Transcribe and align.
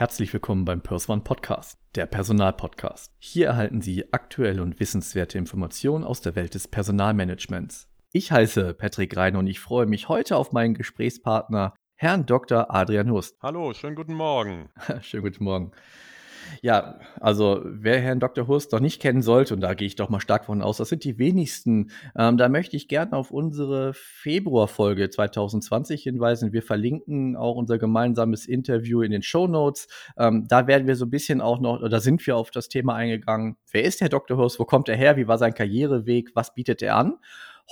Herzlich 0.00 0.32
willkommen 0.32 0.64
beim 0.64 0.80
One 1.08 1.20
Podcast, 1.20 1.78
der 1.94 2.06
Personalpodcast. 2.06 3.14
Hier 3.18 3.48
erhalten 3.48 3.82
Sie 3.82 4.10
aktuelle 4.14 4.62
und 4.62 4.80
wissenswerte 4.80 5.36
Informationen 5.36 6.04
aus 6.04 6.22
der 6.22 6.34
Welt 6.36 6.54
des 6.54 6.68
Personalmanagements. 6.68 7.86
Ich 8.10 8.32
heiße 8.32 8.72
Patrick 8.72 9.14
Rein 9.14 9.36
und 9.36 9.46
ich 9.46 9.60
freue 9.60 9.84
mich 9.84 10.08
heute 10.08 10.38
auf 10.38 10.52
meinen 10.52 10.72
Gesprächspartner, 10.72 11.74
Herrn 11.96 12.24
Dr. 12.24 12.74
Adrian 12.74 13.10
Hust. 13.10 13.36
Hallo, 13.42 13.74
schönen 13.74 13.94
guten 13.94 14.14
Morgen. 14.14 14.70
schönen 15.02 15.22
guten 15.22 15.44
Morgen. 15.44 15.72
Ja, 16.62 16.98
also 17.20 17.62
wer 17.64 18.00
Herrn 18.00 18.20
Dr. 18.20 18.46
Hurst 18.46 18.72
noch 18.72 18.80
nicht 18.80 19.00
kennen 19.00 19.22
sollte, 19.22 19.54
und 19.54 19.60
da 19.60 19.74
gehe 19.74 19.86
ich 19.86 19.96
doch 19.96 20.08
mal 20.08 20.20
stark 20.20 20.44
von 20.44 20.62
aus, 20.62 20.78
das 20.78 20.88
sind 20.88 21.04
die 21.04 21.18
wenigsten, 21.18 21.90
ähm, 22.16 22.36
da 22.36 22.48
möchte 22.48 22.76
ich 22.76 22.88
gerne 22.88 23.12
auf 23.14 23.30
unsere 23.30 23.92
Februarfolge 23.94 25.10
2020 25.10 26.02
hinweisen. 26.02 26.52
Wir 26.52 26.62
verlinken 26.62 27.36
auch 27.36 27.56
unser 27.56 27.78
gemeinsames 27.78 28.46
Interview 28.46 29.02
in 29.02 29.12
den 29.12 29.22
Show 29.22 29.46
Notes. 29.46 29.88
Ähm, 30.18 30.46
da 30.48 30.66
werden 30.66 30.86
wir 30.86 30.96
so 30.96 31.06
ein 31.06 31.10
bisschen 31.10 31.40
auch 31.40 31.60
noch, 31.60 31.80
oder 31.80 32.00
sind 32.00 32.26
wir 32.26 32.36
auf 32.36 32.50
das 32.50 32.68
Thema 32.68 32.94
eingegangen. 32.94 33.56
Wer 33.70 33.84
ist 33.84 34.00
Herr 34.00 34.08
Dr. 34.08 34.36
Hurst? 34.36 34.58
Wo 34.58 34.64
kommt 34.64 34.88
er 34.88 34.96
her? 34.96 35.16
Wie 35.16 35.28
war 35.28 35.38
sein 35.38 35.54
Karriereweg? 35.54 36.30
Was 36.34 36.54
bietet 36.54 36.82
er 36.82 36.96
an? 36.96 37.18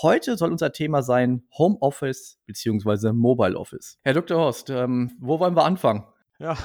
Heute 0.00 0.36
soll 0.36 0.52
unser 0.52 0.70
Thema 0.70 1.02
sein 1.02 1.42
Homeoffice 1.58 2.38
bzw. 2.46 3.12
Mobile 3.12 3.58
Office. 3.58 3.98
Herr 4.04 4.14
Dr. 4.14 4.38
Horst, 4.38 4.70
ähm, 4.70 5.10
wo 5.18 5.40
wollen 5.40 5.56
wir 5.56 5.64
anfangen? 5.64 6.04
Ja, 6.38 6.56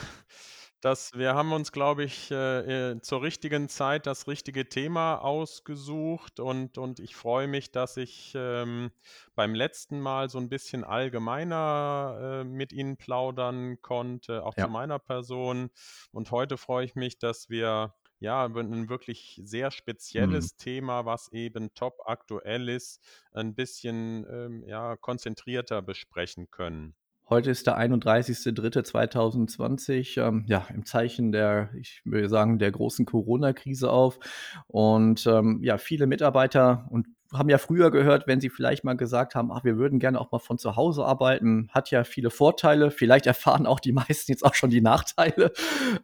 das, 0.84 1.14
wir 1.14 1.34
haben 1.34 1.54
uns, 1.54 1.72
glaube 1.72 2.04
ich, 2.04 2.30
äh, 2.30 2.92
äh, 2.92 3.02
zur 3.02 3.22
richtigen 3.22 3.70
Zeit 3.70 4.06
das 4.06 4.28
richtige 4.28 4.68
Thema 4.68 5.16
ausgesucht 5.16 6.42
und, 6.42 6.78
und 6.78 7.00
ich 7.00 7.16
freue 7.16 7.48
mich, 7.48 7.72
dass 7.72 7.96
ich 7.96 8.34
ähm, 8.36 8.92
beim 9.34 9.56
letzten 9.56 10.02
Mal 10.02 10.30
so 10.30 10.40
ein 10.40 10.50
bisschen 10.50 10.84
allgemeiner 10.84 12.42
äh, 12.42 12.44
mit 12.44 12.74
Ihnen 12.74 12.98
plaudern 12.98 13.82
konnte, 13.82 14.44
auch 14.44 14.58
ja. 14.58 14.66
zu 14.66 14.72
meiner 14.72 15.00
Person. 15.00 15.70
Und 16.12 16.32
heute 16.32 16.58
freue 16.58 16.84
ich 16.84 16.96
mich, 16.96 17.18
dass 17.18 17.50
wir 17.50 17.94
ja, 18.20 18.46
ein 18.46 18.90
wirklich 18.90 19.40
sehr 19.44 19.72
spezielles 19.72 20.54
mhm. 20.54 20.58
Thema, 20.58 21.06
was 21.06 21.32
eben 21.32 21.74
top 21.76 22.02
aktuell 22.06 22.68
ist, 22.68 23.02
ein 23.32 23.56
bisschen 23.56 24.26
ähm, 24.30 24.64
ja, 24.68 24.98
konzentrierter 24.98 25.82
besprechen 25.82 26.52
können. 26.52 26.94
Heute 27.30 27.52
ist 27.52 27.68
der 27.68 27.80
31.03.2020, 27.80 30.22
ähm, 30.22 30.44
ja, 30.48 30.68
im 30.74 30.86
Zeichen 30.86 31.32
der, 31.32 31.70
ich 31.80 32.02
würde 32.04 32.28
sagen, 32.28 32.60
der 32.60 32.70
großen 32.72 33.06
Corona-Krise 33.06 33.90
auf. 33.90 34.20
Und 34.68 35.26
ähm, 35.26 35.62
ja, 35.64 35.78
viele 35.78 36.06
Mitarbeiter 36.06 36.86
und 36.90 37.08
haben 37.34 37.50
ja 37.50 37.58
früher 37.58 37.92
gehört, 37.92 38.28
wenn 38.28 38.40
sie 38.40 38.50
vielleicht 38.50 38.84
mal 38.84 38.96
gesagt 38.96 39.36
haben, 39.36 39.52
ach, 39.52 39.64
wir 39.64 39.78
würden 39.78 40.00
gerne 40.00 40.22
auch 40.22 40.32
mal 40.32 40.40
von 40.40 40.58
zu 40.58 40.76
Hause 40.76 41.06
arbeiten, 41.06 41.70
hat 41.72 41.90
ja 41.92 42.04
viele 42.04 42.30
Vorteile. 42.30 42.92
Vielleicht 42.92 43.26
erfahren 43.28 43.66
auch 43.66 43.80
die 43.80 43.94
meisten 43.94 44.32
jetzt 44.32 44.46
auch 44.46 44.54
schon 44.54 44.70
die 44.70 44.82
Nachteile. 44.82 45.52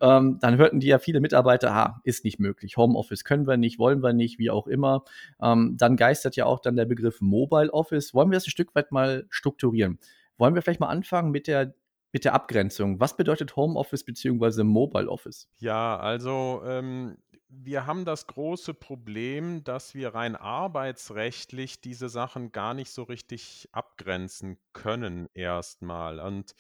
Ähm, 0.02 0.38
dann 0.40 0.58
hörten 0.58 0.80
die 0.80 0.88
ja 0.88 1.00
viele 1.00 1.20
Mitarbeiter, 1.20 1.72
ah, 1.72 2.02
ist 2.04 2.24
nicht 2.24 2.40
möglich. 2.40 2.78
Homeoffice 2.78 3.24
können 3.24 3.46
wir 3.46 3.58
nicht, 3.58 3.78
wollen 3.78 4.02
wir 4.02 4.14
nicht, 4.14 4.40
wie 4.40 4.50
auch 4.50 4.68
immer. 4.68 5.04
Ähm, 5.42 5.76
dann 5.78 5.98
geistert 5.98 6.36
ja 6.36 6.46
auch 6.46 6.60
dann 6.60 6.76
der 6.76 6.86
Begriff 6.86 7.22
Mobile 7.22 7.72
Office. 7.72 8.14
Wollen 8.14 8.32
wir 8.32 8.38
das 8.38 8.48
ein 8.48 8.52
Stück 8.52 8.74
weit 8.74 8.92
mal 8.92 9.26
strukturieren? 9.30 10.00
Wollen 10.40 10.56
wir 10.56 10.64
vielleicht 10.64 10.80
mal 10.80 10.88
anfangen 10.88 11.32
mit 11.32 11.48
der 11.48 11.76
mit 12.12 12.26
der 12.26 12.34
Abgrenzung. 12.34 13.00
Was 13.00 13.16
bedeutet 13.16 13.56
Homeoffice 13.56 14.04
bzw. 14.04 14.64
Mobile 14.64 15.08
Office? 15.10 15.48
Ja, 15.60 15.98
also 16.00 16.64
ähm, 16.66 17.18
wir 17.50 17.86
haben 17.86 18.06
das 18.06 18.28
große 18.28 18.74
Problem, 18.74 19.64
dass 19.64 19.96
wir 19.96 20.14
rein 20.16 20.36
arbeitsrechtlich 20.36 21.82
diese 21.82 22.10
Sachen 22.10 22.52
gar 22.52 22.74
nicht 22.74 22.92
so 22.92 23.04
richtig 23.04 23.70
abgrenzen 23.72 24.58
können 24.74 25.28
erstmal. 25.34 26.20
Und 26.20 26.54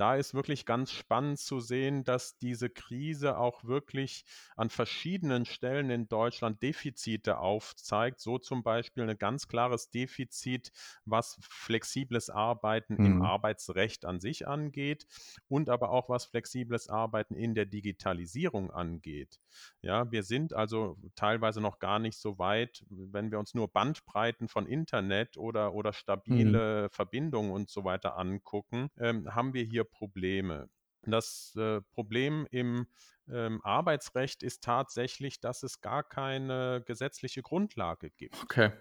da 0.00 0.14
ist 0.16 0.32
wirklich 0.32 0.64
ganz 0.64 0.92
spannend 0.92 1.38
zu 1.38 1.60
sehen, 1.60 2.04
dass 2.04 2.38
diese 2.38 2.70
Krise 2.70 3.36
auch 3.36 3.64
wirklich 3.64 4.24
an 4.56 4.70
verschiedenen 4.70 5.44
Stellen 5.44 5.90
in 5.90 6.08
Deutschland 6.08 6.62
Defizite 6.62 7.36
aufzeigt. 7.36 8.18
So 8.18 8.38
zum 8.38 8.62
Beispiel 8.62 9.02
ein 9.02 9.18
ganz 9.18 9.46
klares 9.46 9.90
Defizit, 9.90 10.72
was 11.04 11.38
flexibles 11.42 12.30
Arbeiten 12.30 12.94
mhm. 12.94 13.06
im 13.06 13.22
Arbeitsrecht 13.22 14.06
an 14.06 14.20
sich 14.20 14.48
angeht 14.48 15.06
und 15.48 15.68
aber 15.68 15.90
auch 15.90 16.08
was 16.08 16.24
flexibles 16.24 16.88
Arbeiten 16.88 17.34
in 17.34 17.54
der 17.54 17.66
Digitalisierung 17.66 18.70
angeht. 18.70 19.38
Ja, 19.82 20.10
wir 20.10 20.22
sind 20.22 20.54
also 20.54 20.96
teilweise 21.14 21.60
noch 21.60 21.78
gar 21.78 21.98
nicht 21.98 22.16
so 22.16 22.38
weit, 22.38 22.86
wenn 22.88 23.30
wir 23.30 23.38
uns 23.38 23.52
nur 23.52 23.68
Bandbreiten 23.68 24.48
von 24.48 24.66
Internet 24.66 25.36
oder, 25.36 25.74
oder 25.74 25.92
stabile 25.92 26.84
mhm. 26.84 26.90
Verbindungen 26.90 27.50
und 27.50 27.68
so 27.68 27.84
weiter 27.84 28.16
angucken, 28.16 28.88
ähm, 28.98 29.34
haben 29.34 29.52
wir 29.52 29.64
hier 29.64 29.89
Probleme. 29.90 30.68
Das 31.02 31.54
äh, 31.56 31.80
Problem 31.92 32.46
im 32.50 32.86
ähm, 33.28 33.60
Arbeitsrecht 33.64 34.42
ist 34.42 34.62
tatsächlich, 34.62 35.40
dass 35.40 35.62
es 35.62 35.80
gar 35.80 36.02
keine 36.02 36.82
gesetzliche 36.86 37.42
Grundlage 37.42 38.10
gibt. 38.10 38.42
Okay. 38.42 38.72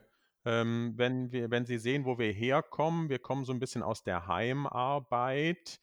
Ähm, 0.46 0.94
wenn, 0.96 1.32
wir, 1.32 1.52
wenn 1.52 1.66
Sie 1.66 1.78
sehen, 1.78 2.06
wo 2.06 2.18
wir 2.18 2.32
herkommen, 2.32 3.10
wir 3.10 3.20
kommen 3.20 3.46
so 3.46 3.54
ein 3.54 3.60
bisschen 3.60 3.84
aus 3.84 4.04
der 4.04 4.28
Heimarbeit. 4.28 5.80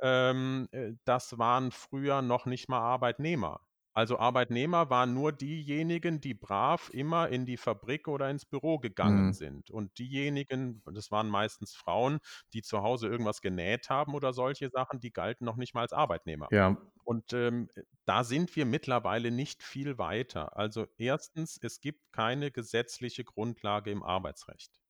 Ähm, 0.00 0.68
äh, 0.72 0.92
das 1.04 1.38
waren 1.38 1.70
früher 1.70 2.22
noch 2.22 2.46
nicht 2.46 2.68
mal 2.68 2.80
Arbeitnehmer. 2.80 3.60
Also 4.00 4.18
Arbeitnehmer 4.18 4.88
waren 4.88 5.12
nur 5.12 5.30
diejenigen, 5.30 6.22
die 6.22 6.32
brav 6.32 6.88
immer 6.90 7.28
in 7.28 7.44
die 7.44 7.58
Fabrik 7.58 8.08
oder 8.08 8.30
ins 8.30 8.46
Büro 8.46 8.78
gegangen 8.78 9.30
Mhm. 9.30 9.32
sind. 9.32 9.70
Und 9.70 9.98
diejenigen, 9.98 10.82
das 10.90 11.10
waren 11.10 11.28
meistens 11.28 11.74
Frauen, 11.74 12.20
die 12.54 12.62
zu 12.62 12.82
Hause 12.82 13.08
irgendwas 13.08 13.42
genäht 13.42 13.90
haben 13.90 14.14
oder 14.14 14.32
solche 14.32 14.70
Sachen, 14.70 15.00
die 15.00 15.12
galten 15.12 15.44
noch 15.44 15.56
nicht 15.56 15.74
mal 15.74 15.82
als 15.82 15.92
Arbeitnehmer. 15.92 16.50
Ja. 16.50 16.76
Und 17.04 17.34
ähm, 17.34 17.68
da 18.06 18.24
sind 18.24 18.56
wir 18.56 18.64
mittlerweile 18.64 19.30
nicht 19.30 19.62
viel 19.62 19.98
weiter. 19.98 20.56
Also 20.56 20.86
erstens, 20.96 21.58
es 21.60 21.80
gibt 21.80 22.10
keine 22.12 22.50
gesetzliche 22.50 23.24
Grundlage 23.24 23.90
im 23.90 24.02
Arbeitsrecht. 24.02 24.80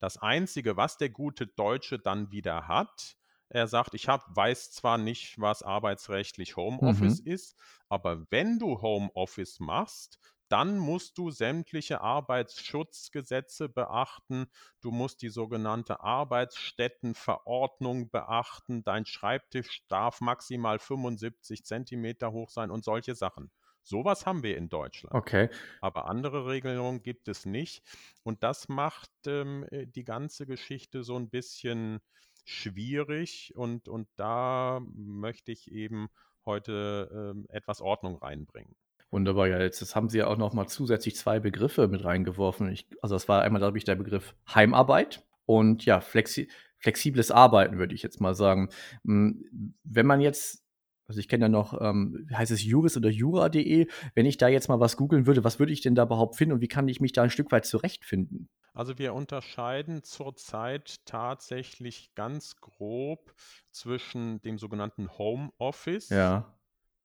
Das 0.00 0.16
Einzige, 0.18 0.76
was 0.76 0.98
der 0.98 1.10
gute 1.10 1.46
Deutsche 1.46 1.98
dann 1.98 2.30
wieder 2.32 2.68
hat, 2.68 3.16
er 3.50 3.66
sagt, 3.66 3.92
ich 3.94 4.08
hab, 4.08 4.24
weiß 4.34 4.70
zwar 4.70 4.96
nicht, 4.96 5.38
was 5.40 5.62
arbeitsrechtlich 5.62 6.56
Homeoffice 6.56 7.22
mhm. 7.22 7.32
ist, 7.32 7.54
aber 7.88 8.24
wenn 8.30 8.58
du 8.58 8.80
Homeoffice 8.80 9.60
machst, 9.60 10.18
dann 10.48 10.78
musst 10.78 11.18
du 11.18 11.30
sämtliche 11.30 12.00
Arbeitsschutzgesetze 12.00 13.68
beachten. 13.68 14.46
Du 14.80 14.90
musst 14.90 15.22
die 15.22 15.28
sogenannte 15.28 16.00
Arbeitsstättenverordnung 16.00 18.10
beachten. 18.10 18.82
Dein 18.82 19.06
Schreibtisch 19.06 19.86
darf 19.86 20.20
maximal 20.20 20.80
75 20.80 21.64
Zentimeter 21.64 22.32
hoch 22.32 22.50
sein 22.50 22.72
und 22.72 22.84
solche 22.84 23.14
Sachen. 23.14 23.52
Sowas 23.84 24.26
haben 24.26 24.42
wir 24.42 24.56
in 24.56 24.68
Deutschland. 24.68 25.14
Okay. 25.14 25.50
Aber 25.80 26.06
andere 26.06 26.46
Regelungen 26.46 27.04
gibt 27.04 27.28
es 27.28 27.46
nicht. 27.46 27.84
Und 28.24 28.42
das 28.42 28.68
macht 28.68 29.12
ähm, 29.26 29.64
äh, 29.70 29.86
die 29.86 30.04
ganze 30.04 30.46
Geschichte 30.46 31.04
so 31.04 31.16
ein 31.16 31.30
bisschen 31.30 32.00
schwierig 32.48 33.52
und, 33.56 33.88
und 33.88 34.08
da 34.16 34.80
möchte 34.94 35.52
ich 35.52 35.70
eben 35.70 36.08
heute 36.46 37.10
ähm, 37.12 37.46
etwas 37.48 37.80
Ordnung 37.80 38.16
reinbringen. 38.16 38.74
Wunderbar, 39.10 39.48
ja, 39.48 39.60
jetzt, 39.60 39.96
haben 39.96 40.08
Sie 40.08 40.18
ja 40.18 40.28
auch 40.28 40.36
noch 40.36 40.52
mal 40.52 40.68
zusätzlich 40.68 41.16
zwei 41.16 41.40
Begriffe 41.40 41.88
mit 41.88 42.04
reingeworfen. 42.04 42.70
Ich, 42.70 42.86
also 43.02 43.16
das 43.16 43.28
war 43.28 43.42
einmal, 43.42 43.60
glaube 43.60 43.76
ich, 43.76 43.84
der 43.84 43.96
Begriff 43.96 44.34
Heimarbeit 44.54 45.26
und 45.46 45.84
ja, 45.84 46.00
flexi 46.00 46.48
flexibles 46.78 47.30
Arbeiten, 47.30 47.76
würde 47.76 47.94
ich 47.94 48.02
jetzt 48.02 48.20
mal 48.20 48.34
sagen. 48.34 48.70
Hm, 49.04 49.74
wenn 49.84 50.06
man 50.06 50.20
jetzt 50.20 50.64
also 51.10 51.18
ich 51.18 51.26
kenne 51.26 51.46
ja 51.46 51.48
noch, 51.48 51.76
ähm, 51.80 52.28
heißt 52.32 52.52
es 52.52 52.64
Juris 52.64 52.96
oder 52.96 53.10
Jura.de. 53.10 53.88
Wenn 54.14 54.26
ich 54.26 54.36
da 54.36 54.46
jetzt 54.46 54.68
mal 54.68 54.78
was 54.78 54.96
googeln 54.96 55.26
würde, 55.26 55.42
was 55.42 55.58
würde 55.58 55.72
ich 55.72 55.80
denn 55.80 55.96
da 55.96 56.04
überhaupt 56.04 56.36
finden 56.36 56.52
und 56.52 56.60
wie 56.60 56.68
kann 56.68 56.86
ich 56.86 57.00
mich 57.00 57.12
da 57.12 57.24
ein 57.24 57.30
Stück 57.30 57.50
weit 57.50 57.66
zurechtfinden? 57.66 58.48
Also 58.72 58.98
wir 58.98 59.14
unterscheiden 59.14 60.02
zurzeit 60.02 61.04
tatsächlich 61.06 62.14
ganz 62.14 62.56
grob 62.56 63.34
zwischen 63.70 64.40
dem 64.42 64.58
sogenannten 64.58 65.16
Home 65.18 65.50
Office. 65.58 66.08
Ja. 66.10 66.56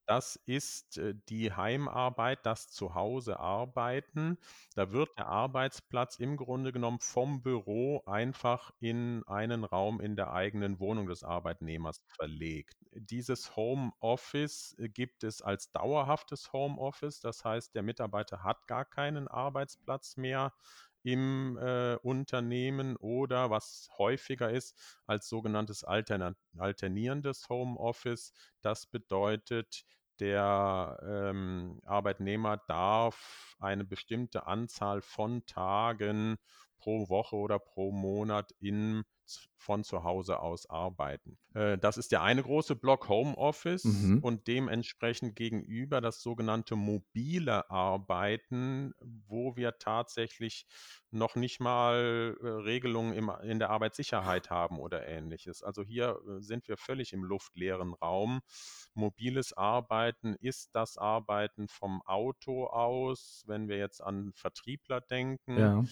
Das 0.08 0.36
ist 0.46 0.98
äh, 0.98 1.14
die 1.28 1.52
Heimarbeit, 1.52 2.46
das 2.46 2.68
Zuhause-Arbeiten. 2.68 4.38
Da 4.76 4.92
wird 4.92 5.18
der 5.18 5.26
Arbeitsplatz 5.26 6.16
im 6.20 6.36
Grunde 6.36 6.70
genommen 6.72 7.00
vom 7.00 7.42
Büro 7.42 8.04
einfach 8.06 8.70
in 8.78 9.24
einen 9.26 9.64
Raum 9.64 10.00
in 10.00 10.14
der 10.14 10.32
eigenen 10.32 10.78
Wohnung 10.78 11.08
des 11.08 11.24
Arbeitnehmers 11.24 12.02
verlegt. 12.06 12.76
Dieses 12.92 13.56
Homeoffice 13.56 14.76
äh, 14.78 14.88
gibt 14.88 15.24
es 15.24 15.42
als 15.42 15.72
dauerhaftes 15.72 16.52
Homeoffice. 16.52 17.18
Das 17.18 17.44
heißt, 17.44 17.74
der 17.74 17.82
Mitarbeiter 17.82 18.44
hat 18.44 18.68
gar 18.68 18.84
keinen 18.84 19.26
Arbeitsplatz 19.26 20.16
mehr 20.16 20.52
im 21.06 21.56
äh, 21.56 21.94
Unternehmen 22.02 22.96
oder 22.96 23.48
was 23.48 23.88
häufiger 23.96 24.50
ist 24.50 24.76
als 25.06 25.28
sogenanntes 25.28 25.84
alternierendes 25.84 27.48
Homeoffice. 27.48 28.32
Das 28.60 28.86
bedeutet, 28.86 29.84
der 30.18 30.98
ähm, 31.06 31.80
Arbeitnehmer 31.84 32.56
darf 32.66 33.54
eine 33.60 33.84
bestimmte 33.84 34.48
Anzahl 34.48 35.00
von 35.00 35.46
Tagen 35.46 36.38
pro 36.80 37.08
Woche 37.08 37.36
oder 37.36 37.60
pro 37.60 37.92
Monat 37.92 38.50
in 38.58 39.04
von 39.56 39.82
zu 39.84 40.04
Hause 40.04 40.40
aus 40.40 40.68
arbeiten. 40.68 41.38
Äh, 41.54 41.78
das 41.78 41.96
ist 41.96 42.12
der 42.12 42.22
eine 42.22 42.42
große 42.42 42.76
Block 42.76 43.08
Homeoffice 43.08 43.84
Mhm. 43.84 44.18
und 44.20 44.46
dementsprechend 44.46 45.34
gegenüber 45.36 46.00
das 46.00 46.20
sogenannte 46.22 46.76
mobile 46.76 47.68
Arbeiten, 47.70 48.92
wo 49.00 49.56
wir 49.56 49.78
tatsächlich 49.78 50.66
noch 51.10 51.34
nicht 51.34 51.60
mal 51.60 52.36
äh, 52.40 52.46
Regelungen 52.46 53.12
im, 53.14 53.30
in 53.42 53.58
der 53.58 53.70
Arbeitssicherheit 53.70 54.50
haben 54.50 54.78
oder 54.78 55.06
ähnliches. 55.06 55.62
Also 55.62 55.82
hier 55.82 56.20
äh, 56.28 56.40
sind 56.42 56.68
wir 56.68 56.76
völlig 56.76 57.12
im 57.12 57.24
luftleeren 57.24 57.94
Raum. 57.94 58.40
Mobiles 58.94 59.52
Arbeiten 59.52 60.34
ist 60.34 60.74
das 60.74 60.96
Arbeiten 60.98 61.68
vom 61.68 62.02
Auto 62.02 62.66
aus, 62.66 63.44
wenn 63.46 63.68
wir 63.68 63.78
jetzt 63.78 64.00
an 64.02 64.32
Vertriebler 64.34 65.00
denken. 65.00 65.56
Ja. 65.56 65.82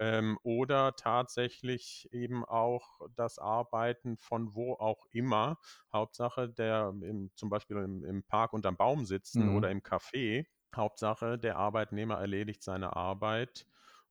Ähm, 0.00 0.38
oder 0.42 0.94
tatsächlich 0.96 2.08
eben 2.12 2.44
auch 2.44 3.00
das 3.16 3.38
Arbeiten 3.38 4.16
von 4.16 4.54
wo 4.54 4.74
auch 4.74 5.06
immer. 5.10 5.58
Hauptsache 5.92 6.48
der 6.48 6.94
im, 7.02 7.30
zum 7.34 7.50
Beispiel 7.50 7.78
im, 7.78 8.04
im 8.04 8.22
Park 8.22 8.52
unterm 8.52 8.76
Baum 8.76 9.04
sitzen 9.06 9.48
Mhm. 9.48 9.56
oder 9.56 9.70
im 9.70 9.80
Café. 9.80 10.46
Hauptsache 10.76 11.38
der 11.38 11.56
Arbeitnehmer 11.56 12.18
erledigt 12.18 12.62
seine 12.62 12.94
Arbeit 12.94 13.66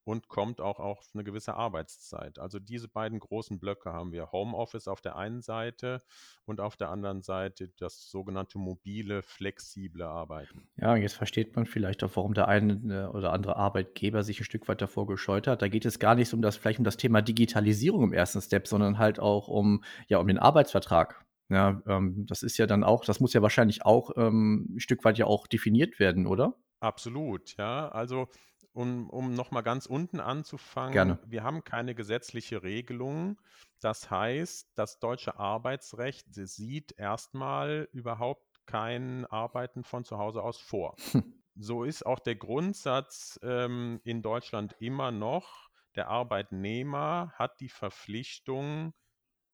und 0.07 0.27
kommt 0.29 0.61
auch 0.61 0.79
auf 0.79 1.09
eine 1.13 1.23
gewisse 1.23 1.55
Arbeitszeit. 1.55 2.39
Also 2.39 2.59
diese 2.59 2.87
beiden 2.87 3.19
großen 3.19 3.59
Blöcke 3.59 3.91
haben 3.93 4.11
wir. 4.11 4.31
Homeoffice 4.31 4.87
auf 4.87 5.01
der 5.01 5.15
einen 5.17 5.41
Seite 5.41 6.03
und 6.45 6.61
auf 6.61 6.77
der 6.77 6.89
anderen 6.89 7.21
Seite 7.21 7.69
das 7.77 8.09
sogenannte 8.09 8.57
mobile, 8.59 9.21
flexible 9.23 10.03
Arbeiten. 10.03 10.69
Ja, 10.79 10.95
jetzt 10.95 11.15
versteht 11.15 11.55
man 11.55 11.65
vielleicht 11.65 12.03
auch, 12.03 12.15
warum 12.15 12.35
der 12.35 12.47
eine 12.47 12.73
äh, 12.73 13.07
oder 13.07 13.33
andere 13.33 13.55
Arbeitgeber 13.55 14.23
sich 14.23 14.39
ein 14.39 14.43
Stück 14.43 14.67
weit 14.67 14.79
davor 14.81 15.07
gescheut 15.07 15.47
hat. 15.47 15.61
Da 15.63 15.67
geht 15.69 15.85
es 15.85 15.97
gar 15.97 16.13
nicht 16.13 16.31
um 16.33 16.41
das 16.43 16.55
vielleicht 16.57 16.77
um 16.77 16.85
das 16.85 16.97
Thema 16.97 17.21
Digitalisierung 17.23 18.03
im 18.03 18.13
ersten 18.13 18.41
Step, 18.41 18.67
sondern 18.67 18.99
halt 18.99 19.19
auch 19.19 19.47
um 19.47 19.83
ja, 20.07 20.19
um 20.19 20.27
den 20.27 20.37
Arbeitsvertrag. 20.37 21.25
Ja, 21.49 21.81
ähm, 21.87 22.25
das 22.27 22.43
ist 22.43 22.57
ja 22.57 22.67
dann 22.67 22.83
auch 22.83 23.05
das 23.05 23.19
muss 23.19 23.33
ja 23.33 23.41
wahrscheinlich 23.41 23.85
auch, 23.85 24.11
ähm, 24.17 24.67
'n 24.75 24.79
Stück 24.79 25.03
weit 25.03 25.17
ja 25.17 25.25
auch 25.25 25.47
definiert 25.47 25.99
werden, 25.99 26.27
oder? 26.27 26.57
Absolut, 26.81 27.57
ja. 27.57 27.89
Also, 27.89 28.27
um 28.77 29.09
um 29.09 29.33
noch 29.33 29.49
mal 29.51 29.61
ganz 29.61 29.87
unten 29.87 30.17
Gerne. 30.17 30.29
anzufangen, 30.29 31.19
wir 31.25 31.43
haben 31.43 31.63
keine 31.63 31.95
gesetzliche 31.95 32.61
Regelung. 32.61 33.39
Das 33.79 34.11
heißt, 34.11 34.71
das 34.75 34.99
deutsche 34.99 35.39
Arbeitsrecht 35.39 36.27
sieht 36.29 36.93
erstmal 36.97 37.89
überhaupt 37.91 38.45
kein 38.67 39.25
Arbeiten 39.25 39.83
von 39.83 40.05
zu 40.05 40.17
Hause 40.17 40.43
aus 40.43 40.59
vor. 40.59 40.95
So 41.59 41.83
ist 41.85 42.05
auch 42.05 42.19
der 42.19 42.35
Grundsatz, 42.35 43.39
ähm, 43.41 43.99
in 44.03 44.21
Deutschland 44.21 44.75
immer 44.77 45.09
noch, 45.09 45.69
der 45.95 46.07
Arbeitnehmer 46.07 47.33
hat 47.33 47.59
die 47.61 47.69
Verpflichtung 47.69 48.93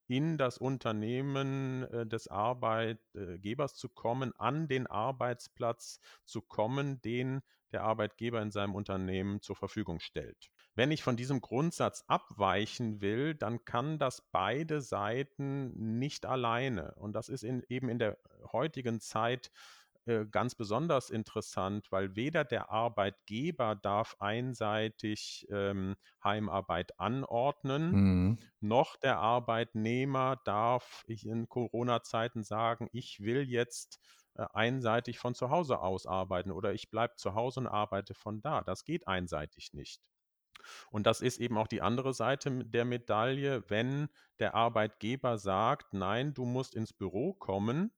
in 0.08 0.38
das 0.38 0.58
Unternehmen 0.58 1.84
äh, 1.84 2.06
des 2.06 2.28
Arbeitgebers 2.28 3.76
zu 3.76 3.88
kommen, 3.88 4.34
an 4.38 4.68
den 4.68 4.86
Arbeitsplatz 4.86 6.02
zu 6.26 6.42
kommen, 6.42 7.02
den 7.02 7.42
der 7.74 7.84
Arbeitgeber 7.84 8.42
in 8.42 8.52
seinem 8.52 8.76
Unternehmen 8.76 9.42
zur 9.42 9.56
Verfügung 9.56 10.00
stellt. 10.00 10.52
Wenn 10.76 10.92
ich 10.92 11.04
von 11.04 11.18
diesem 11.18 11.42
Grundsatz 11.42 12.04
abweichen 12.08 13.02
will, 13.02 13.36
dann 13.36 13.66
kann 13.66 14.00
das 14.00 14.30
beide 14.32 14.82
Seiten 14.82 16.00
nicht 16.00 16.26
alleine. 16.26 16.94
Und 16.96 17.14
das 17.14 17.30
ist 17.30 17.44
in, 17.44 17.64
eben 17.70 17.90
in 17.90 18.00
der 18.00 18.18
heutigen 18.52 19.00
Zeit 19.00 19.52
äh, 20.06 20.26
ganz 20.26 20.56
besonders 20.56 21.10
interessant, 21.10 21.92
weil 21.92 22.16
weder 22.16 22.44
der 22.46 22.70
Arbeitgeber 22.72 23.76
darf 23.76 24.16
einseitig 24.20 25.48
ähm, 25.52 25.96
Heimarbeit 26.24 27.00
anordnen, 27.00 27.98
Mhm. 27.98 28.38
noch 28.60 28.96
der 28.98 29.20
Arbeitnehmer 29.20 30.38
darf 30.46 31.04
ich 31.08 31.26
in 31.28 31.50
Corona-Zeiten 31.50 32.44
sagen, 32.44 32.90
ich 32.94 33.20
will 33.22 33.50
jetzt 33.50 34.00
äh, 34.36 34.46
einseitig 34.54 35.20
von 35.20 35.36
zu 35.36 35.50
Hause 35.50 35.80
aus 35.80 36.06
arbeiten 36.06 36.52
oder 36.52 36.74
ich 36.74 36.90
bleibe 36.90 37.16
zu 37.16 37.36
Hause 37.36 37.62
und 37.62 37.68
arbeite 37.68 38.14
von 38.14 38.42
da. 38.42 38.62
Das 38.62 38.84
geht 38.84 39.08
einseitig 39.08 39.74
nicht. 39.74 40.10
Und 40.92 41.08
das 41.08 41.22
ist 41.22 41.40
eben 41.40 41.58
auch 41.58 41.68
die 41.68 41.82
andere 41.82 42.14
Seite 42.14 42.66
der 42.66 42.86
Medaille, 42.86 43.64
wenn 43.70 44.10
der 44.40 44.56
Arbeitgeber 44.56 45.38
sagt, 45.38 45.94
nein, 45.94 46.34
du 46.34 46.46
musst 46.46 46.76
ins 46.76 46.94
Büro 46.94 47.34
kommen, 47.34 47.92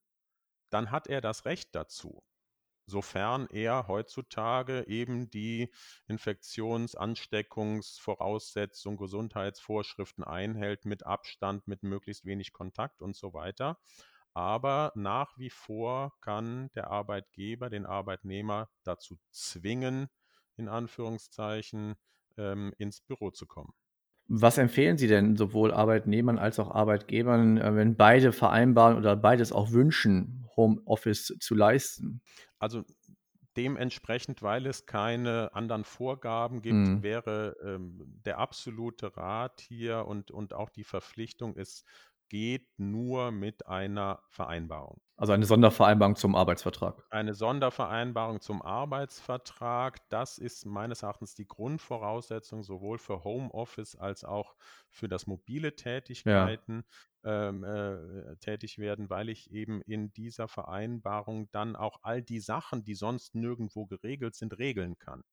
dann 0.71 0.91
hat 0.91 1.07
er 1.07 1.21
das 1.21 1.45
Recht 1.45 1.75
dazu 1.75 2.23
sofern 2.87 3.47
er 3.49 3.87
heutzutage 3.87 4.85
eben 4.87 5.29
die 5.29 5.71
Infektions-, 6.07 6.95
Ansteckungsvoraussetzungen, 6.95 8.97
Gesundheitsvorschriften 8.97 10.23
einhält 10.23 10.85
mit 10.85 11.05
Abstand, 11.05 11.67
mit 11.67 11.83
möglichst 11.83 12.25
wenig 12.25 12.53
Kontakt 12.53 13.01
und 13.01 13.15
so 13.15 13.33
weiter. 13.33 13.79
Aber 14.35 14.91
nach 14.95 15.37
wie 15.39 15.49
vor 15.49 16.13
kann 16.21 16.69
der 16.75 16.91
Arbeitgeber 16.91 17.69
den 17.71 17.87
Arbeitnehmer 17.87 18.69
dazu 18.83 19.17
zwingen, 19.31 20.09
in 20.57 20.69
Anführungszeichen, 20.69 21.95
ähm, 22.37 22.73
ins 22.77 23.01
Büro 23.01 23.31
zu 23.31 23.47
kommen. 23.47 23.73
Was 24.27 24.57
empfehlen 24.59 24.97
Sie 24.97 25.07
denn 25.07 25.35
sowohl 25.35 25.71
Arbeitnehmern 25.71 26.37
als 26.39 26.59
auch 26.59 26.69
Arbeitgebern, 26.71 27.57
äh, 27.57 27.75
wenn 27.75 27.95
beide 27.95 28.31
vereinbaren 28.31 28.97
oder 28.97 29.15
beides 29.15 29.51
auch 29.51 29.71
wünschen, 29.71 30.47
Homeoffice 30.55 31.35
zu 31.39 31.53
leisten? 31.55 32.21
Also 32.59 32.83
dementsprechend, 33.57 34.41
weil 34.41 34.65
es 34.65 34.85
keine 34.85 35.53
anderen 35.53 35.85
Vorgaben 35.85 36.61
gibt, 36.61 36.89
Mhm. 36.89 37.01
wäre 37.01 37.55
ähm, 37.63 38.21
der 38.25 38.39
absolute 38.39 39.15
Rat 39.17 39.61
hier 39.61 40.05
und, 40.07 40.31
und 40.31 40.53
auch 40.53 40.69
die 40.69 40.83
Verpflichtung, 40.83 41.55
es 41.57 41.85
geht 42.29 42.67
nur 42.77 43.31
mit 43.31 43.67
einer 43.67 44.23
Vereinbarung. 44.29 45.01
Also 45.17 45.33
eine 45.33 45.45
Sondervereinbarung 45.45 46.15
zum 46.15 46.35
Arbeitsvertrag. 46.35 47.03
Eine 47.11 47.33
Sondervereinbarung 47.33 48.41
zum 48.41 48.61
Arbeitsvertrag, 48.61 50.07
das 50.09 50.37
ist 50.37 50.65
meines 50.65 51.01
Erachtens 51.03 51.33
die 51.35 51.47
Grundvoraussetzung 51.47 52.63
sowohl 52.63 52.97
für 52.99 53.23
Homeoffice 53.23 53.95
als 53.95 54.23
auch 54.23 54.55
für 54.89 55.07
das 55.07 55.25
mobile 55.27 55.75
Ja. 56.25 56.55
Tätigkeiten 56.55 56.83
ähm, 57.23 57.63
äh, 57.63 58.35
tätig 58.37 58.77
werden, 58.79 59.09
weil 59.09 59.29
ich 59.29 59.51
eben 59.51 59.81
in 59.81 60.11
dieser 60.13 60.47
Vereinbarung 60.47 61.49
dann 61.51 61.75
auch 61.75 61.99
all 62.03 62.21
die 62.21 62.39
Sachen, 62.39 62.83
die 62.83 62.95
sonst 62.95 63.33
nirgendwo 63.35 63.85
geregelt 63.85 64.35
sind, 64.35 64.57
regeln 64.57 64.97
kann. 64.97 65.23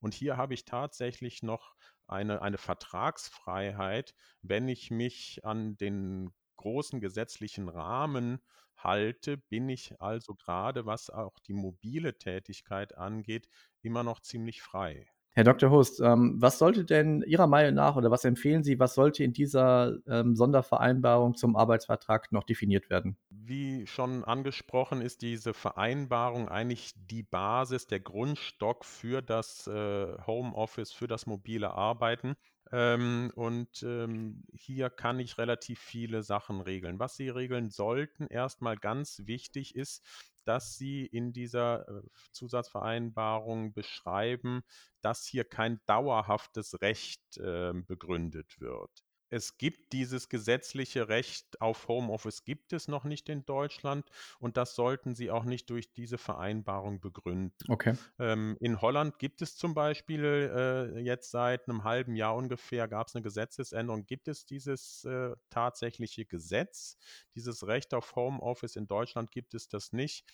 Und 0.00 0.14
hier 0.14 0.36
habe 0.36 0.54
ich 0.54 0.64
tatsächlich 0.64 1.42
noch 1.42 1.74
eine, 2.10 2.42
eine 2.42 2.58
Vertragsfreiheit, 2.58 4.14
wenn 4.42 4.68
ich 4.68 4.90
mich 4.90 5.44
an 5.44 5.76
den 5.76 6.32
großen 6.56 7.00
gesetzlichen 7.00 7.68
Rahmen 7.68 8.40
halte, 8.76 9.36
bin 9.38 9.68
ich 9.68 10.00
also 10.00 10.34
gerade, 10.34 10.86
was 10.86 11.10
auch 11.10 11.38
die 11.40 11.54
mobile 11.54 12.18
Tätigkeit 12.18 12.96
angeht, 12.96 13.48
immer 13.82 14.02
noch 14.02 14.20
ziemlich 14.20 14.62
frei. 14.62 15.06
Herr 15.32 15.44
Dr. 15.44 15.70
Hust, 15.70 16.00
ähm, 16.00 16.34
was 16.40 16.58
sollte 16.58 16.84
denn 16.84 17.22
Ihrer 17.22 17.46
Meinung 17.46 17.74
nach 17.74 17.96
oder 17.96 18.10
was 18.10 18.24
empfehlen 18.24 18.62
Sie, 18.64 18.78
was 18.78 18.94
sollte 18.94 19.24
in 19.24 19.32
dieser, 19.32 19.96
ähm, 20.08 20.34
Sondervereinbarung 20.36 21.34
zum 21.36 21.56
Arbeitsvertrag 21.56 22.32
noch 22.32 22.44
definiert 22.44 22.90
werden? 22.90 23.16
Wie 23.32 23.86
schon 23.86 24.24
angesprochen, 24.24 25.00
ist 25.00 25.22
diese 25.22 25.54
Vereinbarung 25.54 26.48
eigentlich 26.48 26.92
die 26.96 27.22
Basis, 27.22 27.86
der 27.86 28.00
Grundstock 28.00 28.84
für 28.84 29.22
das 29.22 29.68
äh, 29.68 30.18
Homeoffice, 30.26 30.92
für 30.92 31.06
das 31.06 31.26
mobile 31.26 31.70
Arbeiten. 31.72 32.34
Ähm, 32.72 33.32
und 33.36 33.82
ähm, 33.84 34.44
hier 34.52 34.90
kann 34.90 35.20
ich 35.20 35.38
relativ 35.38 35.78
viele 35.80 36.22
Sachen 36.22 36.60
regeln. 36.60 36.98
Was 36.98 37.16
Sie 37.16 37.28
regeln 37.28 37.70
sollten, 37.70 38.26
erstmal 38.26 38.76
ganz 38.76 39.22
wichtig 39.26 39.76
ist, 39.76 40.04
dass 40.44 40.76
Sie 40.76 41.06
in 41.06 41.32
dieser 41.32 41.88
äh, 41.88 42.02
Zusatzvereinbarung 42.32 43.72
beschreiben, 43.72 44.62
dass 45.00 45.26
hier 45.26 45.44
kein 45.44 45.80
dauerhaftes 45.86 46.80
Recht 46.80 47.36
äh, 47.38 47.72
begründet 47.74 48.60
wird. 48.60 48.90
Es 49.30 49.56
gibt 49.58 49.92
dieses 49.92 50.28
gesetzliche 50.28 51.08
Recht 51.08 51.60
auf 51.60 51.88
Homeoffice, 51.88 52.44
gibt 52.44 52.72
es 52.72 52.88
noch 52.88 53.04
nicht 53.04 53.28
in 53.28 53.46
Deutschland 53.46 54.10
und 54.38 54.56
das 54.56 54.74
sollten 54.74 55.14
Sie 55.14 55.30
auch 55.30 55.44
nicht 55.44 55.70
durch 55.70 55.92
diese 55.92 56.18
Vereinbarung 56.18 57.00
begründen. 57.00 57.54
Okay. 57.68 57.96
Ähm, 58.18 58.56
in 58.60 58.80
Holland 58.80 59.18
gibt 59.18 59.40
es 59.42 59.56
zum 59.56 59.74
Beispiel 59.74 60.24
äh, 60.24 60.98
jetzt 61.00 61.30
seit 61.30 61.68
einem 61.68 61.84
halben 61.84 62.16
Jahr 62.16 62.34
ungefähr, 62.36 62.88
gab 62.88 63.08
es 63.08 63.14
eine 63.14 63.22
Gesetzesänderung, 63.22 64.04
gibt 64.06 64.28
es 64.28 64.44
dieses 64.46 65.04
äh, 65.04 65.34
tatsächliche 65.48 66.26
Gesetz, 66.26 66.96
dieses 67.34 67.66
Recht 67.66 67.94
auf 67.94 68.16
Homeoffice. 68.16 68.76
In 68.76 68.86
Deutschland 68.86 69.30
gibt 69.30 69.54
es 69.54 69.68
das 69.68 69.92
nicht. 69.92 70.26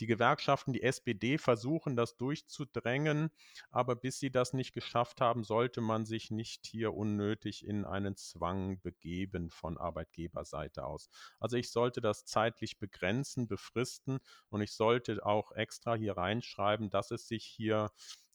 Die 0.00 0.06
Gewerkschaften, 0.06 0.72
die 0.72 0.82
SPD 0.82 1.38
versuchen 1.38 1.96
das 1.96 2.16
durchzudrängen, 2.16 3.30
aber 3.70 3.94
bis 3.96 4.18
sie 4.18 4.30
das 4.30 4.52
nicht 4.52 4.72
geschafft 4.72 5.20
haben, 5.20 5.44
sollte 5.44 5.80
man 5.80 6.04
sich 6.06 6.30
nicht 6.30 6.66
hier 6.66 6.94
unnötig 6.94 7.66
in 7.66 7.84
einen 7.84 8.16
Zwang 8.16 8.80
begeben 8.80 9.50
von 9.50 9.78
Arbeitgeberseite 9.78 10.84
aus. 10.84 11.08
Also 11.38 11.56
ich 11.56 11.70
sollte 11.70 12.00
das 12.00 12.24
zeitlich 12.24 12.78
begrenzen, 12.78 13.46
befristen 13.46 14.18
und 14.48 14.60
ich 14.62 14.72
sollte 14.72 15.24
auch 15.24 15.52
extra 15.52 15.94
hier 15.94 16.16
reinschreiben, 16.16 16.90
dass 16.90 17.10
es 17.10 17.28
sich 17.28 17.44
hier 17.44 17.90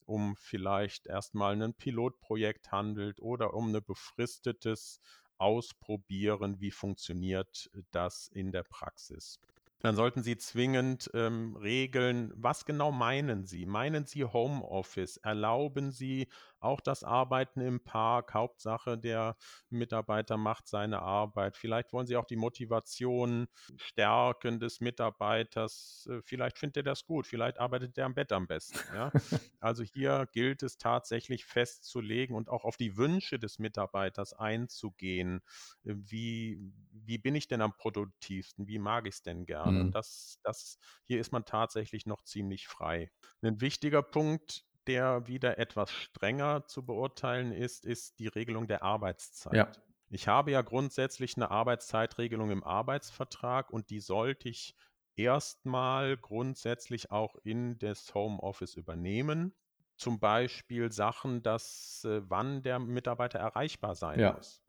um 0.05 0.35
vielleicht 0.37 1.07
erstmal 1.07 1.61
ein 1.61 1.73
Pilotprojekt 1.73 2.71
handelt 2.71 3.19
oder 3.19 3.53
um 3.53 3.75
ein 3.75 3.83
befristetes 3.83 5.01
Ausprobieren, 5.37 6.61
wie 6.61 6.71
funktioniert 6.71 7.69
das 7.91 8.27
in 8.27 8.51
der 8.51 8.63
Praxis. 8.63 9.39
Dann 9.79 9.95
sollten 9.95 10.23
Sie 10.23 10.37
zwingend 10.37 11.11
ähm, 11.13 11.55
regeln, 11.55 12.31
was 12.35 12.65
genau 12.65 12.91
meinen 12.91 13.45
Sie? 13.45 13.65
Meinen 13.65 14.05
Sie 14.05 14.23
Homeoffice? 14.23 15.17
Erlauben 15.17 15.91
Sie 15.91 16.27
auch 16.59 16.81
das 16.81 17.03
Arbeiten 17.03 17.61
im 17.61 17.83
Park? 17.83 18.33
Hauptsache, 18.33 18.97
der 18.97 19.37
Mitarbeiter 19.69 20.37
macht 20.37 20.67
seine 20.67 21.01
Arbeit. 21.01 21.57
Vielleicht 21.57 21.93
wollen 21.93 22.07
Sie 22.07 22.17
auch 22.17 22.25
die 22.25 22.35
Motivation 22.35 23.47
stärken 23.75 24.59
des 24.59 24.81
Mitarbeiters. 24.81 26.07
Äh, 26.11 26.21
vielleicht 26.23 26.57
findet 26.57 26.77
er 26.77 26.83
das 26.83 27.05
gut. 27.05 27.27
Vielleicht 27.27 27.59
arbeitet 27.59 27.97
er 27.97 28.05
am 28.05 28.15
Bett 28.15 28.31
am 28.31 28.47
besten. 28.47 28.93
Ja? 28.93 29.11
Also 29.59 29.83
hier 29.83 30.27
gilt 30.33 30.61
es 30.63 30.77
tatsächlich 30.77 31.45
festzulegen 31.45 32.35
und 32.35 32.49
auch 32.49 32.63
auf 32.63 32.77
die 32.77 32.95
Wünsche 32.97 33.39
des 33.39 33.59
Mitarbeiters 33.59 34.33
einzugehen. 34.33 35.41
Äh, 35.83 35.93
wie, 35.95 36.59
wie 36.91 37.17
bin 37.17 37.35
ich 37.35 37.47
denn 37.47 37.61
am 37.61 37.73
produktivsten? 37.75 38.67
Wie 38.67 38.79
mag 38.79 39.07
ich 39.07 39.15
es 39.15 39.21
denn 39.23 39.45
gerne? 39.45 39.85
Mhm. 39.85 39.91
Das, 39.91 40.39
das, 40.43 40.79
hier 41.05 41.19
ist 41.19 41.31
man 41.31 41.45
tatsächlich 41.45 42.05
noch 42.05 42.23
ziemlich 42.23 42.67
frei. 42.67 43.11
Ein 43.41 43.61
wichtiger 43.61 44.03
Punkt, 44.03 44.66
der 44.87 45.27
wieder 45.27 45.57
etwas 45.57 45.91
strenger 45.91 46.65
zu 46.67 46.85
beurteilen 46.85 47.51
ist, 47.51 47.85
ist 47.85 48.19
die 48.19 48.27
Regelung 48.27 48.67
der 48.67 48.83
Arbeitszeit. 48.83 49.53
Ja. 49.53 49.71
Ich 50.09 50.27
habe 50.27 50.51
ja 50.51 50.61
grundsätzlich 50.61 51.35
eine 51.35 51.51
Arbeitszeitregelung 51.51 52.49
im 52.51 52.63
Arbeitsvertrag 52.63 53.69
und 53.69 53.89
die 53.89 53.99
sollte 53.99 54.47
ich 54.47 54.75
erstmal 55.15 56.15
grundsätzlich 56.15 57.11
auch 57.11 57.35
in 57.43 57.77
das 57.79 58.13
Homeoffice 58.13 58.75
übernehmen. 58.75 59.53
Zum 59.97 60.19
Beispiel 60.19 60.91
Sachen, 60.91 61.41
dass 61.41 62.05
äh, 62.05 62.21
wann 62.29 62.61
der 62.61 62.79
Mitarbeiter 62.79 63.39
erreichbar 63.39 63.95
sein 63.95 64.19
ja. 64.19 64.33
muss. 64.33 64.61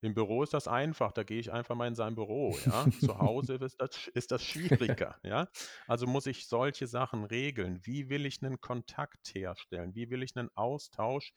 Im 0.00 0.14
Büro 0.14 0.44
ist 0.44 0.54
das 0.54 0.68
einfach, 0.68 1.10
da 1.10 1.24
gehe 1.24 1.40
ich 1.40 1.52
einfach 1.52 1.74
mal 1.74 1.88
in 1.88 1.96
sein 1.96 2.14
Büro, 2.14 2.56
ja. 2.66 2.86
Zu 3.00 3.18
Hause 3.18 3.54
ist 3.54 3.80
das, 3.80 3.90
ist 4.14 4.30
das 4.30 4.44
schwieriger, 4.44 5.16
ja. 5.24 5.48
Also 5.86 6.06
muss 6.06 6.26
ich 6.26 6.46
solche 6.46 6.86
Sachen 6.86 7.24
regeln. 7.24 7.80
Wie 7.82 8.08
will 8.08 8.24
ich 8.24 8.42
einen 8.42 8.60
Kontakt 8.60 9.34
herstellen? 9.34 9.94
Wie 9.94 10.10
will 10.10 10.22
ich 10.22 10.36
einen 10.36 10.50
Austausch? 10.54 11.32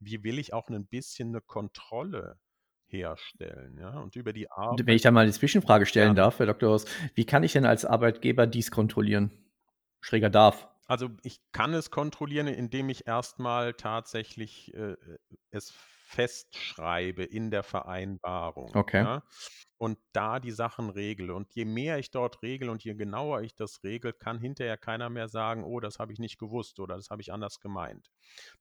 Wie 0.00 0.24
will 0.24 0.38
ich 0.38 0.54
auch 0.54 0.68
ein 0.68 0.86
bisschen 0.86 1.28
eine 1.28 1.42
Kontrolle 1.42 2.38
herstellen, 2.86 3.76
ja? 3.78 3.98
Und 3.98 4.16
über 4.16 4.32
die 4.32 4.50
Arbeit. 4.50 4.86
Wenn 4.86 4.96
ich 4.96 5.02
da 5.02 5.10
mal 5.10 5.26
die 5.26 5.32
Zwischenfrage 5.32 5.84
stellen 5.84 6.08
ja. 6.08 6.14
darf, 6.14 6.38
Herr 6.38 6.46
Dr. 6.46 6.70
Haus, 6.70 6.86
wie 7.14 7.26
kann 7.26 7.42
ich 7.42 7.52
denn 7.52 7.66
als 7.66 7.84
Arbeitgeber 7.84 8.46
dies 8.46 8.70
kontrollieren? 8.70 9.30
Schräger 10.00 10.30
darf. 10.30 10.68
Also 10.86 11.10
ich 11.22 11.40
kann 11.52 11.74
es 11.74 11.90
kontrollieren, 11.90 12.46
indem 12.46 12.88
ich 12.88 13.06
erstmal 13.06 13.74
tatsächlich 13.74 14.72
äh, 14.74 14.96
es 15.50 15.74
festschreibe 16.06 17.24
in 17.24 17.50
der 17.50 17.64
Vereinbarung. 17.64 18.74
Okay. 18.74 19.02
Ja? 19.02 19.22
Und 19.76 19.98
da 20.12 20.38
die 20.38 20.52
Sachen 20.52 20.88
regle. 20.88 21.34
Und 21.34 21.52
je 21.54 21.64
mehr 21.64 21.98
ich 21.98 22.12
dort 22.12 22.42
regle 22.42 22.70
und 22.70 22.84
je 22.84 22.94
genauer 22.94 23.42
ich 23.42 23.56
das 23.56 23.82
regle, 23.82 24.12
kann 24.12 24.38
hinterher 24.38 24.76
keiner 24.76 25.10
mehr 25.10 25.28
sagen, 25.28 25.64
oh, 25.64 25.80
das 25.80 25.98
habe 25.98 26.12
ich 26.12 26.18
nicht 26.18 26.38
gewusst 26.38 26.78
oder 26.78 26.96
das 26.96 27.10
habe 27.10 27.22
ich 27.22 27.32
anders 27.32 27.60
gemeint. 27.60 28.10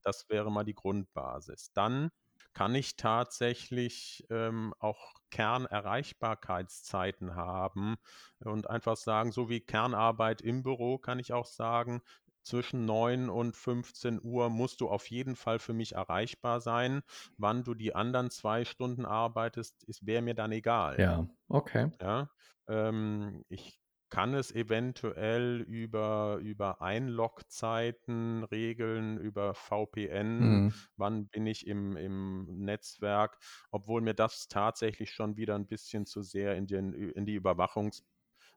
Das 0.02 0.28
wäre 0.28 0.52
mal 0.52 0.66
die 0.66 0.74
Grundbasis. 0.74 1.72
Dann 1.74 2.10
kann 2.54 2.74
ich 2.74 2.96
tatsächlich 2.96 4.26
ähm, 4.30 4.74
auch 4.80 5.14
Kernerreichbarkeitszeiten 5.30 7.36
haben 7.36 7.98
und 8.40 8.70
einfach 8.70 8.96
sagen, 8.96 9.32
so 9.32 9.50
wie 9.50 9.60
Kernarbeit 9.60 10.42
im 10.42 10.64
Büro 10.64 10.98
kann 10.98 11.20
ich 11.20 11.34
auch 11.34 11.46
sagen, 11.46 12.02
zwischen 12.46 12.86
9 12.86 13.30
und 13.30 13.56
15 13.58 14.20
Uhr 14.24 14.50
musst 14.50 14.82
du 14.82 14.90
auf 14.90 15.10
jeden 15.10 15.36
Fall 15.36 15.60
für 15.60 15.74
mich 15.74 15.94
erreichbar 15.94 16.62
sein. 16.62 17.02
Wann 17.38 17.64
du 17.64 17.74
die 17.74 17.96
anderen 17.96 18.30
zwei 18.32 18.66
Stunden 18.66 19.06
arbeitest, 19.06 19.86
wäre 20.02 20.22
mir 20.22 20.36
dann 20.36 20.52
egal. 20.52 21.04
Ja, 21.04 21.28
okay. 21.50 21.92
Ja, 22.02 22.30
ähm, 22.68 23.44
ich 23.50 23.80
kann 24.10 24.34
es 24.34 24.52
eventuell 24.54 25.62
über, 25.62 26.38
über 26.42 26.82
Einlogzeiten 26.82 28.44
regeln, 28.46 29.18
über 29.18 29.54
VPN, 29.56 30.64
mhm. 30.66 30.88
wann 30.96 31.28
bin 31.30 31.48
ich 31.48 31.66
im, 31.68 31.98
im 31.98 32.46
Netzwerk, 32.60 33.38
obwohl 33.72 34.02
mir 34.02 34.14
das 34.14 34.48
tatsächlich 34.48 35.12
schon 35.12 35.38
wieder 35.38 35.56
ein 35.56 35.68
bisschen 35.68 36.06
zu 36.06 36.22
sehr 36.22 36.56
in, 36.56 36.68
den, 36.68 36.94
in 36.94 37.26
die 37.26 37.40
Überwachungs- 37.40 38.04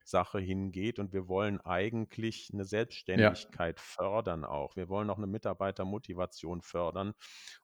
Sache 0.08 0.38
hingeht. 0.38 0.98
Und 0.98 1.12
wir 1.12 1.28
wollen 1.28 1.60
eigentlich 1.60 2.50
eine 2.52 2.64
Selbstständigkeit 2.64 3.78
ja. 3.78 3.82
fördern 3.84 4.44
auch. 4.44 4.76
Wir 4.76 4.88
wollen 4.88 5.10
auch 5.10 5.18
eine 5.18 5.26
Mitarbeitermotivation 5.26 6.62
fördern. 6.62 7.14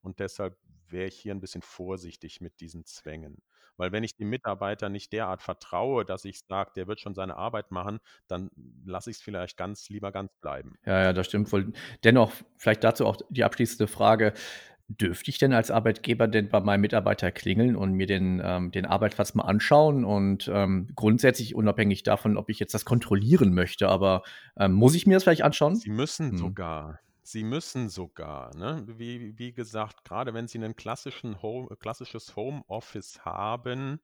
Und 0.02 0.20
deshalb 0.20 0.56
wäre 0.88 1.08
ich 1.08 1.18
hier 1.18 1.34
ein 1.34 1.40
bisschen 1.40 1.62
vorsichtig 1.62 2.40
mit 2.40 2.60
diesen 2.60 2.84
Zwängen. 2.84 3.42
Weil 3.76 3.92
wenn 3.92 4.04
ich 4.04 4.16
dem 4.16 4.30
Mitarbeiter 4.30 4.88
nicht 4.88 5.12
derart 5.12 5.42
vertraue, 5.42 6.04
dass 6.04 6.24
ich 6.24 6.44
sage, 6.46 6.70
der 6.76 6.86
wird 6.86 7.00
schon 7.00 7.14
seine 7.14 7.36
Arbeit 7.36 7.70
machen, 7.70 7.98
dann 8.28 8.50
lasse 8.84 9.10
ich 9.10 9.16
es 9.16 9.22
vielleicht 9.22 9.56
ganz 9.56 9.88
lieber 9.88 10.12
ganz 10.12 10.32
bleiben. 10.40 10.76
Ja, 10.86 11.02
ja, 11.02 11.12
das 11.12 11.26
stimmt 11.26 11.50
wohl. 11.52 11.72
Dennoch, 12.04 12.32
vielleicht 12.56 12.84
dazu 12.84 13.06
auch 13.06 13.16
die 13.30 13.42
abschließende 13.42 13.88
Frage. 13.88 14.32
Dürfte 14.88 15.30
ich 15.30 15.38
denn 15.38 15.54
als 15.54 15.70
Arbeitgeber 15.70 16.28
denn 16.28 16.50
bei 16.50 16.60
meinem 16.60 16.82
Mitarbeiter 16.82 17.32
klingeln 17.32 17.74
und 17.74 17.92
mir 17.92 18.06
den, 18.06 18.40
ähm, 18.44 18.70
den 18.70 18.84
Arbeitsplatz 18.84 19.34
mal 19.34 19.44
anschauen 19.44 20.04
und 20.04 20.50
ähm, 20.52 20.88
grundsätzlich 20.94 21.54
unabhängig 21.54 22.02
davon, 22.02 22.36
ob 22.36 22.50
ich 22.50 22.58
jetzt 22.58 22.74
das 22.74 22.84
kontrollieren 22.84 23.54
möchte, 23.54 23.88
aber 23.88 24.22
ähm, 24.58 24.72
muss 24.72 24.94
ich 24.94 25.06
mir 25.06 25.14
das 25.14 25.24
vielleicht 25.24 25.42
anschauen? 25.42 25.76
Sie 25.76 25.88
müssen 25.88 26.32
hm. 26.32 26.38
sogar. 26.38 27.00
Sie 27.22 27.42
müssen 27.42 27.88
sogar, 27.88 28.54
ne? 28.54 28.84
wie, 28.86 29.38
wie 29.38 29.54
gesagt, 29.54 30.04
gerade 30.04 30.34
wenn 30.34 30.46
Sie 30.46 30.58
ein 30.58 30.76
klassischen 30.76 31.40
Home, 31.40 31.74
klassisches 31.78 32.36
Homeoffice 32.36 33.24
haben, 33.24 34.00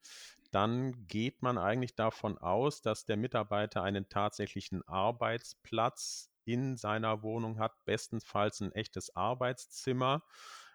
dann 0.49 1.07
geht 1.07 1.43
man 1.43 1.59
eigentlich 1.59 1.93
davon 1.93 2.39
aus, 2.39 2.81
dass 2.81 3.05
der 3.05 3.17
Mitarbeiter 3.17 3.83
einen 3.83 4.09
tatsächlichen 4.09 4.81
Arbeitsplatz 4.87 6.31
in 6.45 6.77
seiner 6.77 7.21
Wohnung 7.21 7.59
hat, 7.59 7.73
bestenfalls 7.85 8.59
ein 8.61 8.71
echtes 8.71 9.15
Arbeitszimmer 9.15 10.23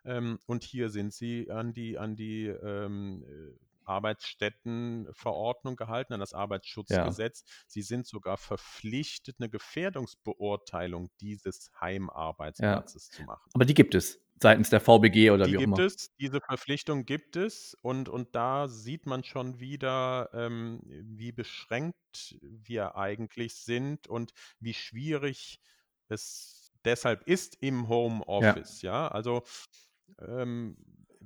ähm, 0.06 0.38
und 0.46 0.64
hier 0.64 0.90
sind 0.90 1.12
sie 1.12 1.50
an 1.50 1.72
die, 1.72 1.98
an 1.98 2.16
die 2.16 2.46
ähm, 2.46 3.25
äh, 3.25 3.66
Arbeitsstättenverordnung 3.84 5.76
gehalten, 5.76 6.12
an 6.12 6.20
das 6.20 6.34
Arbeitsschutzgesetz. 6.34 7.44
Ja. 7.46 7.52
Sie 7.68 7.82
sind 7.82 8.06
sogar 8.06 8.36
verpflichtet, 8.36 9.36
eine 9.38 9.48
Gefährdungsbeurteilung 9.48 11.10
dieses 11.20 11.70
Heimarbeitsplatzes 11.80 13.10
ja. 13.12 13.16
zu 13.16 13.22
machen. 13.25 13.50
Aber 13.54 13.64
die 13.64 13.75
gibt 13.75 13.94
es 13.94 14.20
seitens 14.40 14.70
der 14.70 14.80
VBG 14.80 15.30
oder 15.30 15.46
die 15.46 15.52
wie 15.52 15.58
auch 15.58 15.62
immer. 15.62 15.78
Es, 15.78 16.14
diese 16.16 16.40
Verpflichtung 16.40 17.06
gibt 17.06 17.36
es 17.36 17.76
und, 17.80 18.08
und 18.08 18.34
da 18.34 18.68
sieht 18.68 19.06
man 19.06 19.25
schon 19.25 19.60
wieder, 19.60 20.30
ähm, 20.34 20.80
wie 20.84 21.32
beschränkt 21.32 22.36
wir 22.40 22.96
eigentlich 22.96 23.54
sind 23.54 24.08
und 24.08 24.32
wie 24.60 24.75
schwierig 24.75 25.60
es 26.08 26.72
deshalb 26.84 27.26
ist 27.26 27.56
im 27.60 27.88
Homeoffice. 27.88 28.82
Ja, 28.82 28.92
ja? 28.92 29.08
also 29.08 29.42
ähm, 30.20 30.76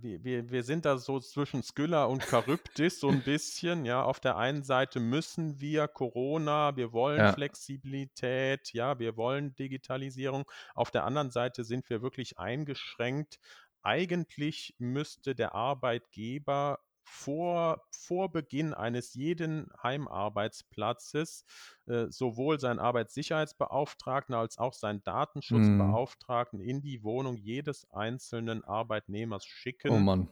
wir, 0.02 0.24
wir, 0.24 0.50
wir 0.50 0.62
sind 0.62 0.84
da 0.84 0.98
so 0.98 1.20
zwischen 1.20 1.62
Skylla 1.62 2.04
und 2.04 2.22
Charybdis 2.22 3.00
so 3.00 3.08
ein 3.08 3.22
bisschen, 3.24 3.84
ja. 3.84 4.02
Auf 4.02 4.20
der 4.20 4.36
einen 4.36 4.62
Seite 4.62 5.00
müssen 5.00 5.60
wir 5.60 5.88
Corona, 5.88 6.76
wir 6.76 6.92
wollen 6.92 7.18
ja. 7.18 7.32
Flexibilität, 7.32 8.72
ja, 8.72 8.98
wir 8.98 9.16
wollen 9.16 9.54
Digitalisierung. 9.54 10.44
Auf 10.74 10.90
der 10.90 11.04
anderen 11.04 11.30
Seite 11.30 11.64
sind 11.64 11.90
wir 11.90 12.02
wirklich 12.02 12.38
eingeschränkt. 12.38 13.38
Eigentlich 13.82 14.74
müsste 14.78 15.34
der 15.34 15.54
Arbeitgeber 15.54 16.78
vor, 17.10 17.82
vor 17.90 18.30
Beginn 18.30 18.72
eines 18.72 19.14
jeden 19.14 19.68
Heimarbeitsplatzes 19.82 21.44
äh, 21.86 22.06
sowohl 22.08 22.60
seinen 22.60 22.78
Arbeitssicherheitsbeauftragten 22.78 24.34
als 24.34 24.58
auch 24.58 24.72
seinen 24.72 24.98
mhm. 24.98 25.04
Datenschutzbeauftragten 25.04 26.60
mm. 26.60 26.68
in 26.68 26.80
die 26.80 27.02
Wohnung 27.02 27.36
jedes 27.36 27.90
einzelnen 27.90 28.64
Arbeitnehmers 28.64 29.44
Oh 29.44 29.50
schicken 29.50 30.04
Mann. 30.04 30.30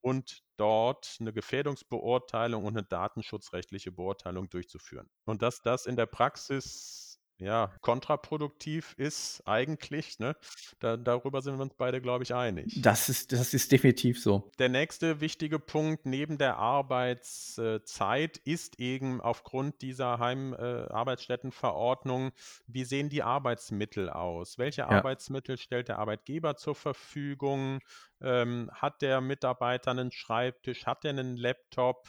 und 0.00 0.44
dort 0.56 1.16
eine 1.20 1.32
Gefährdungsbeurteilung 1.32 2.64
und 2.64 2.76
eine 2.76 2.86
datenschutzrechtliche 2.86 3.90
Beurteilung 3.90 4.48
durchzuführen. 4.48 5.10
Und 5.24 5.42
dass 5.42 5.62
das 5.62 5.86
in 5.86 5.96
der 5.96 6.06
Praxis 6.06 7.09
ja, 7.40 7.72
kontraproduktiv 7.80 8.94
ist 8.98 9.42
eigentlich, 9.46 10.18
ne? 10.18 10.36
Da, 10.78 10.96
darüber 10.96 11.42
sind 11.42 11.56
wir 11.56 11.62
uns 11.62 11.74
beide, 11.74 12.00
glaube 12.00 12.24
ich, 12.24 12.34
einig. 12.34 12.80
Das 12.82 13.08
ist, 13.08 13.32
das 13.32 13.54
ist 13.54 13.72
definitiv 13.72 14.22
so. 14.22 14.50
Der 14.58 14.68
nächste 14.68 15.20
wichtige 15.20 15.58
Punkt 15.58 16.06
neben 16.06 16.38
der 16.38 16.58
Arbeitszeit 16.58 18.36
ist 18.38 18.78
eben 18.78 19.20
aufgrund 19.20 19.82
dieser 19.82 20.18
Heimarbeitsstättenverordnung, 20.18 22.28
äh, 22.28 22.32
wie 22.66 22.84
sehen 22.84 23.08
die 23.08 23.22
Arbeitsmittel 23.22 24.10
aus? 24.10 24.58
Welche 24.58 24.82
ja. 24.82 24.88
Arbeitsmittel 24.88 25.56
stellt 25.56 25.88
der 25.88 25.98
Arbeitgeber 25.98 26.56
zur 26.56 26.74
Verfügung? 26.74 27.80
Ähm, 28.20 28.70
hat 28.74 29.00
der 29.00 29.22
Mitarbeiter 29.22 29.92
einen 29.92 30.12
Schreibtisch? 30.12 30.86
Hat 30.86 31.04
er 31.04 31.10
einen 31.10 31.36
Laptop? 31.36 32.08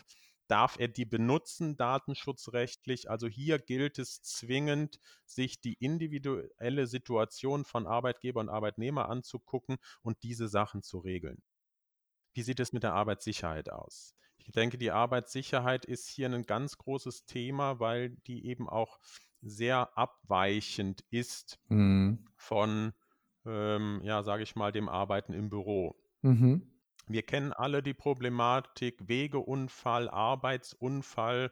Darf 0.52 0.78
er 0.80 0.88
die 0.90 1.06
benutzen, 1.06 1.78
datenschutzrechtlich? 1.78 3.10
Also 3.10 3.28
hier 3.28 3.60
gilt 3.60 4.00
es 4.00 4.22
zwingend, 4.22 5.00
sich 5.26 5.62
die 5.62 5.76
individuelle 5.76 6.88
Situation 6.88 7.66
von 7.66 7.88
Arbeitgeber 7.88 8.42
und 8.42 8.50
Arbeitnehmer 8.50 9.10
anzugucken 9.10 9.78
und 10.02 10.24
diese 10.24 10.48
Sachen 10.50 10.84
zu 10.84 11.00
regeln. 11.00 11.42
Wie 12.34 12.42
sieht 12.44 12.60
es 12.60 12.74
mit 12.74 12.84
der 12.84 12.94
Arbeitssicherheit 12.94 13.70
aus? 13.72 14.16
Ich 14.38 14.52
denke, 14.52 14.78
die 14.78 14.92
Arbeitssicherheit 14.92 15.86
ist 15.86 16.10
hier 16.10 16.28
ein 16.30 16.44
ganz 16.46 16.78
großes 16.78 17.26
Thema, 17.26 17.80
weil 17.80 18.18
die 18.28 18.46
eben 18.48 18.68
auch 18.70 19.00
sehr 19.42 19.98
abweichend 19.98 21.06
ist 21.10 21.60
Mhm. 21.70 22.32
von, 22.38 22.94
ähm, 23.46 24.02
ja, 24.04 24.24
sage 24.24 24.44
ich 24.44 24.56
mal, 24.56 24.72
dem 24.74 24.90
Arbeiten 24.90 25.34
im 25.34 25.50
Büro. 25.50 25.98
Mhm. 26.24 26.71
Wir 27.12 27.24
kennen 27.24 27.52
alle 27.52 27.84
die 27.84 27.94
Problematik 27.94 29.08
Wegeunfall, 29.08 30.10
Arbeitsunfall. 30.10 31.52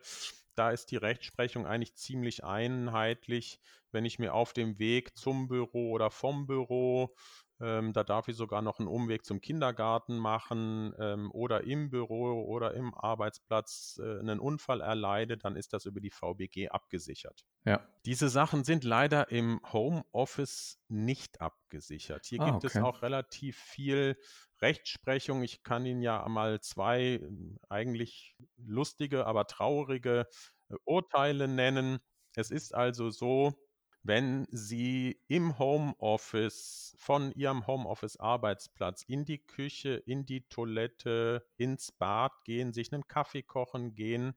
Da 0.55 0.71
ist 0.71 0.91
die 0.91 0.97
Rechtsprechung 0.97 1.65
eigentlich 1.65 1.95
ziemlich 1.95 2.43
einheitlich. 2.43 3.59
Wenn 3.91 4.05
ich 4.05 4.19
mir 4.19 4.33
auf 4.33 4.53
dem 4.53 4.79
Weg 4.79 5.17
zum 5.17 5.47
Büro 5.47 5.91
oder 5.91 6.11
vom 6.11 6.47
Büro 6.47 7.15
ähm, 7.61 7.93
da 7.93 8.03
darf 8.03 8.27
ich 8.27 8.37
sogar 8.37 8.61
noch 8.61 8.79
einen 8.79 8.87
Umweg 8.87 9.25
zum 9.25 9.41
Kindergarten 9.41 10.17
machen 10.17 10.93
ähm, 10.97 11.31
oder 11.31 11.63
im 11.63 11.89
Büro 11.89 12.43
oder 12.45 12.73
im 12.73 12.93
Arbeitsplatz 12.93 13.99
äh, 14.01 14.19
einen 14.19 14.39
Unfall 14.39 14.81
erleide, 14.81 15.37
dann 15.37 15.55
ist 15.55 15.73
das 15.73 15.85
über 15.85 15.99
die 15.99 16.11
VBG 16.11 16.69
abgesichert. 16.69 17.45
Ja. 17.65 17.85
Diese 18.05 18.29
Sachen 18.29 18.63
sind 18.63 18.83
leider 18.83 19.29
im 19.31 19.59
Homeoffice 19.71 20.79
nicht 20.87 21.41
abgesichert. 21.41 22.25
Hier 22.25 22.41
Ah, 22.41 22.51
gibt 22.51 22.63
es 22.63 22.75
okay. 22.75 22.85
auch 22.85 23.01
relativ 23.01 23.57
viel 23.57 24.17
Rechtsprechung. 24.61 25.43
Ich 25.43 25.63
kann 25.63 25.85
Ihnen 25.85 26.01
ja 26.01 26.27
mal 26.29 26.61
zwei 26.61 27.01
äh, 27.21 27.29
eigentlich 27.69 28.35
lustige, 28.57 29.25
aber 29.25 29.47
traurige 29.47 30.27
äh, 30.69 30.75
Urteile 30.85 31.47
nennen. 31.47 31.99
Es 32.35 32.51
ist 32.51 32.73
also 32.73 33.09
so, 33.09 33.53
wenn 34.03 34.47
Sie 34.51 35.19
im 35.27 35.59
Homeoffice 35.59 36.95
von 36.97 37.31
Ihrem 37.33 37.67
Homeoffice-Arbeitsplatz 37.67 39.03
in 39.03 39.25
die 39.25 39.39
Küche, 39.39 39.95
in 40.05 40.25
die 40.25 40.47
Toilette, 40.47 41.45
ins 41.57 41.91
Bad 41.91 42.31
gehen, 42.45 42.73
sich 42.73 42.93
einen 42.93 43.07
Kaffee 43.07 43.43
kochen 43.43 43.95
gehen, 43.95 44.33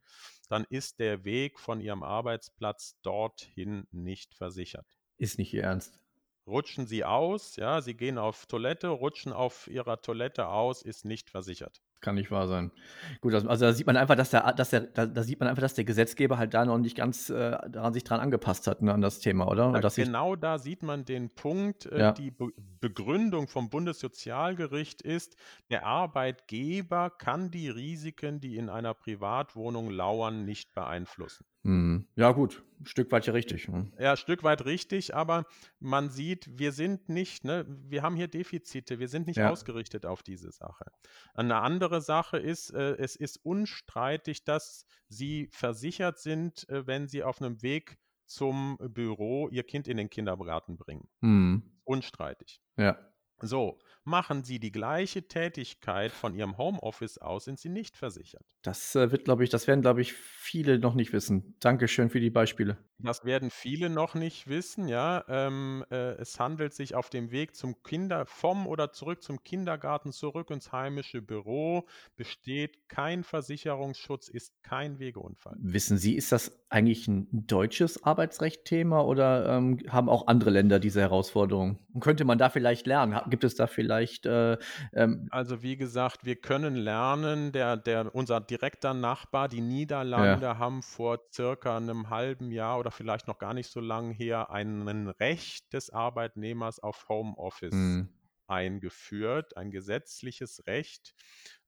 dann 0.49 0.65
ist 0.69 0.99
der 0.99 1.25
Weg 1.25 1.61
von 1.61 1.81
Ihrem 1.81 2.03
Arbeitsplatz 2.03 3.01
dorthin 3.03 3.87
nicht 3.91 4.35
versichert. 4.35 4.87
Ist 5.19 5.39
nicht 5.39 5.53
Ihr 5.55 5.63
Ernst. 5.63 6.01
Rutschen 6.47 6.87
Sie 6.87 7.05
aus, 7.05 7.57
ja, 7.57 7.81
Sie 7.81 7.95
gehen 7.95 8.19
auf 8.19 8.47
Toilette, 8.47 8.89
rutschen 8.89 9.33
auf 9.33 9.69
Ihrer 9.69 10.03
Toilette 10.03 10.49
aus, 10.49 10.83
ist 10.83 11.05
nicht 11.05 11.31
versichert. 11.31 11.81
Kann 12.03 12.17
nicht 12.17 12.33
wahr 12.33 12.49
sein. 12.49 12.73
Gut, 13.21 13.33
also 13.33 13.49
also 13.49 13.65
da 13.65 13.73
sieht 13.73 13.87
man 13.87 13.97
einfach, 13.97 14.17
dass 14.17 14.31
der 14.31 14.53
dass 14.55 14.71
der 14.71 14.81
da 14.81 15.07
da 15.07 15.23
sieht 15.23 15.39
man 15.39 15.49
einfach, 15.49 15.63
dass 15.63 15.75
der 15.75 15.85
Gesetzgeber 15.85 16.37
halt 16.37 16.53
da 16.53 16.65
noch 16.65 16.79
nicht 16.79 16.97
ganz, 16.97 17.31
äh, 17.31 17.57
daran 17.71 17.95
sich 17.95 18.03
dran 18.03 18.19
angepasst 18.19 18.67
hat, 18.67 18.83
ne, 18.83 18.93
an 18.93 19.01
das 19.01 19.21
Thema, 19.21 19.47
oder? 19.47 19.89
Sich 19.89 20.05
genau 20.05 20.35
da 20.35 20.59
sieht 20.59 20.83
man 20.83 21.05
den 21.05 21.31
Punkt. 21.31 21.87
Äh, 21.87 22.01
Ja. 22.01 22.13
die 22.13 22.33
Be 22.33 22.49
Begründung 22.81 23.47
vom 23.47 23.71
Bundessozialgericht 23.71 25.03
ist, 25.03 25.37
der 25.71 25.87
Arbeitgeber 25.87 27.11
kann 27.11 27.53
die 27.53 27.69
Risiken, 27.69 28.41
die 28.41 28.57
in 28.57 28.69
einer 28.69 28.93
Privatwohnung 28.95 29.89
lauern, 29.89 30.45
nicht 30.45 30.75
beeinflussen. 30.75 31.47
Mhm. 31.65 32.07
Ja 32.17 32.33
gut, 32.33 32.65
'n 32.81 32.87
Stück 32.87 33.11
weit 33.13 33.27
ja 33.27 33.33
richtig, 33.33 33.69
ne? 33.69 33.93
Ja, 33.99 34.17
Stück 34.17 34.43
weit 34.43 34.65
richtig, 34.65 35.15
aber 35.15 35.45
man 35.79 36.09
sieht, 36.09 36.49
wir 36.59 36.73
sind 36.73 37.11
nicht, 37.11 37.45
ne, 37.45 37.67
wir 37.69 38.03
haben 38.03 38.17
hier 38.17 38.27
Defizite, 38.29 38.99
wir 38.99 39.09
sind 39.09 39.27
nicht 39.27 39.43
Ja. 39.43 39.43
ausgerichtet 39.45 40.07
auf 40.07 40.23
diese 40.23 40.51
Sache. 40.51 40.87
Eine 41.35 41.57
andere 41.61 42.01
Sache 42.01 42.39
ist, 42.39 42.71
äh, 42.71 42.97
es 42.97 43.17
ist 43.17 43.37
unstreitig, 43.45 44.45
dass 44.45 44.87
Sie 45.09 45.49
versichert 45.53 46.19
sind, 46.19 46.67
äh, 46.71 46.87
wenn 46.87 47.07
Sie 47.07 47.23
auf 47.23 47.41
'nem 47.41 47.61
Weg 47.63 47.99
zum 48.25 48.79
Büro 48.81 49.49
Ihr 49.51 49.65
Kind 49.65 49.87
in 49.89 49.99
den 49.99 50.09
Kindergarten 50.09 50.79
bringen. 50.79 51.11
Mhm. 51.23 51.73
Unstreitig. 51.85 52.61
Ja. 52.79 53.13
So, 53.41 53.79
machen 54.05 54.43
Sie 54.45 54.59
die 54.59 54.73
gleiche 54.73 55.27
Tätigkeit 55.29 56.13
von 56.13 56.35
Ihrem 56.35 56.59
Homeoffice 56.59 57.19
aus, 57.19 57.45
sind 57.45 57.59
Sie 57.59 57.69
nicht 57.69 57.97
versichert. 57.97 58.45
Das, 58.63 58.95
äh, 58.95 59.11
wird, 59.11 59.25
glaube 59.25 59.45
ich 59.45 59.51
das 59.51 59.67
werden, 59.67 59.83
glaube 59.83 60.03
ich, 60.03 60.13
viele 60.13 60.79
noch 60.79 60.95
nicht 60.95 61.13
wissen. 61.13 61.57
Dankeschön 61.61 62.11
für 62.11 62.21
die 62.21 62.31
Beispiele. 62.31 62.79
Das 63.05 63.25
werden 63.25 63.51
viele 63.51 63.91
noch 63.91 64.15
nicht 64.15 64.47
wissen, 64.49 64.87
ja. 64.87 65.25
Ähm, 65.29 65.85
äh, 65.91 66.13
es 66.21 66.39
handelt 66.39 66.73
sich 66.73 66.95
auf 66.95 67.11
dem 67.11 67.33
Weg 67.33 67.57
zum 67.57 67.83
Kinder 67.83 68.27
vom 68.27 68.67
oder 68.69 68.93
zurück 68.93 69.23
zum 69.25 69.43
Kindergarten, 69.43 70.13
zurück 70.13 70.51
ins 70.51 70.71
heimische 70.71 71.21
Büro, 71.21 71.89
besteht 72.15 72.89
kein 72.89 73.25
Versicherungsschutz, 73.25 74.29
ist 74.29 74.63
kein 74.63 75.01
Wegeunfall. 75.01 75.59
Wissen 75.61 75.99
Sie, 75.99 76.17
ist 76.17 76.33
das 76.33 76.65
eigentlich 76.71 77.07
'n 77.09 77.29
deutsches 77.47 78.03
Arbeitsrecht-Thema 78.05 79.05
oder, 79.05 79.47
ähm, 79.59 79.79
haben 79.89 80.09
auch 80.09 80.27
andere 80.29 80.49
Länder 80.51 80.79
diese 80.81 81.01
Herausforderung? 81.01 81.79
Und 81.93 82.01
könnte 82.01 82.25
man 82.25 82.39
da 82.39 82.49
vielleicht 82.49 82.87
lernen? 82.87 83.19
Gibt 83.29 83.45
es 83.45 83.55
da 83.55 83.67
vielleicht, 83.67 84.25
äh, 84.25 84.57
ähm 84.95 85.33
Also, 85.35 85.63
wie 85.63 85.77
gesagt, 85.79 86.25
wir 86.27 86.37
können 86.37 86.77
lernen, 86.77 87.53
der 87.53 87.79
der 87.79 88.15
unser 88.15 88.39
direkter 88.41 88.93
Nachbar, 88.93 89.49
die 89.49 89.63
Niederlande, 89.63 90.17
Ja. 90.17 90.59
haben 90.59 90.83
vor 90.83 91.21
circa 91.33 91.81
'nem 91.81 92.11
halben 92.11 92.51
Jahr 92.51 92.79
oder 92.79 92.91
vielleicht 92.93 93.29
noch 93.29 93.39
gar 93.39 93.55
nicht 93.55 93.71
so 93.71 93.81
lang 93.81 94.13
her 94.13 94.51
einen 94.51 95.09
Recht 95.09 95.73
des 95.73 95.91
Arbeitnehmers 95.91 96.81
auf 96.81 97.09
Homeoffice 97.09 98.01
Mhm. 98.01 98.09
eingeführt, 98.47 99.57
ein 99.57 99.71
gesetzliches 99.71 100.67
Recht. 100.67 101.15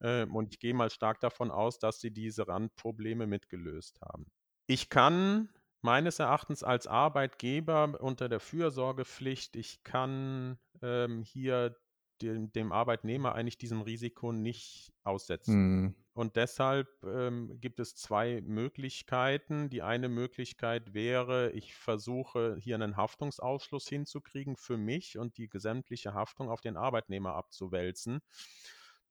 Ähm, 0.00 0.34
und 0.34 0.52
ich 0.54 0.60
gehe 0.60 0.74
mal 0.74 0.90
stark 0.90 1.20
davon 1.20 1.50
aus, 1.50 1.78
dass 1.78 2.00
sie 2.00 2.10
diese 2.12 2.46
Randprobleme 2.48 3.26
mitgelöst 3.26 4.00
haben. 4.02 4.30
Ich 4.66 4.88
kann 4.90 5.50
meines 5.82 6.18
Erachtens 6.18 6.62
als 6.62 6.86
Arbeitgeber 6.86 8.00
unter 8.00 8.28
der 8.28 8.40
Fürsorgepflicht 8.40 9.56
ich 9.56 9.82
kann, 9.82 10.58
ähm, 10.82 11.22
hier 11.22 11.76
dem 12.22 12.52
dem 12.52 12.72
Arbeitnehmer 12.72 13.34
eigentlich 13.34 13.58
diesem 13.58 13.82
Risiko 13.82 14.32
nicht 14.32 14.92
aussetzen. 15.02 15.66
Mhm. 15.72 15.94
Und 16.14 16.36
deshalb, 16.36 17.02
ähm, 17.04 17.58
gibt 17.60 17.80
es 17.80 17.96
2 17.96 18.40
Möglichkeiten. 18.40 19.68
Die 19.68 19.82
eine 19.82 20.08
Möglichkeit 20.08 20.94
wäre, 20.94 21.50
ich 21.50 21.74
versuche, 21.74 22.56
hier 22.60 22.78
'nen 22.78 22.96
Haftungsausschluss 22.96 23.88
hinzukriegen 23.88 24.56
für 24.56 24.76
mich 24.76 25.18
und 25.18 25.36
die 25.38 25.48
gesämtliche 25.48 26.14
Haftung 26.14 26.50
auf 26.50 26.60
den 26.60 26.76
Arbeitnehmer 26.76 27.34
abzuwälzen. 27.34 28.20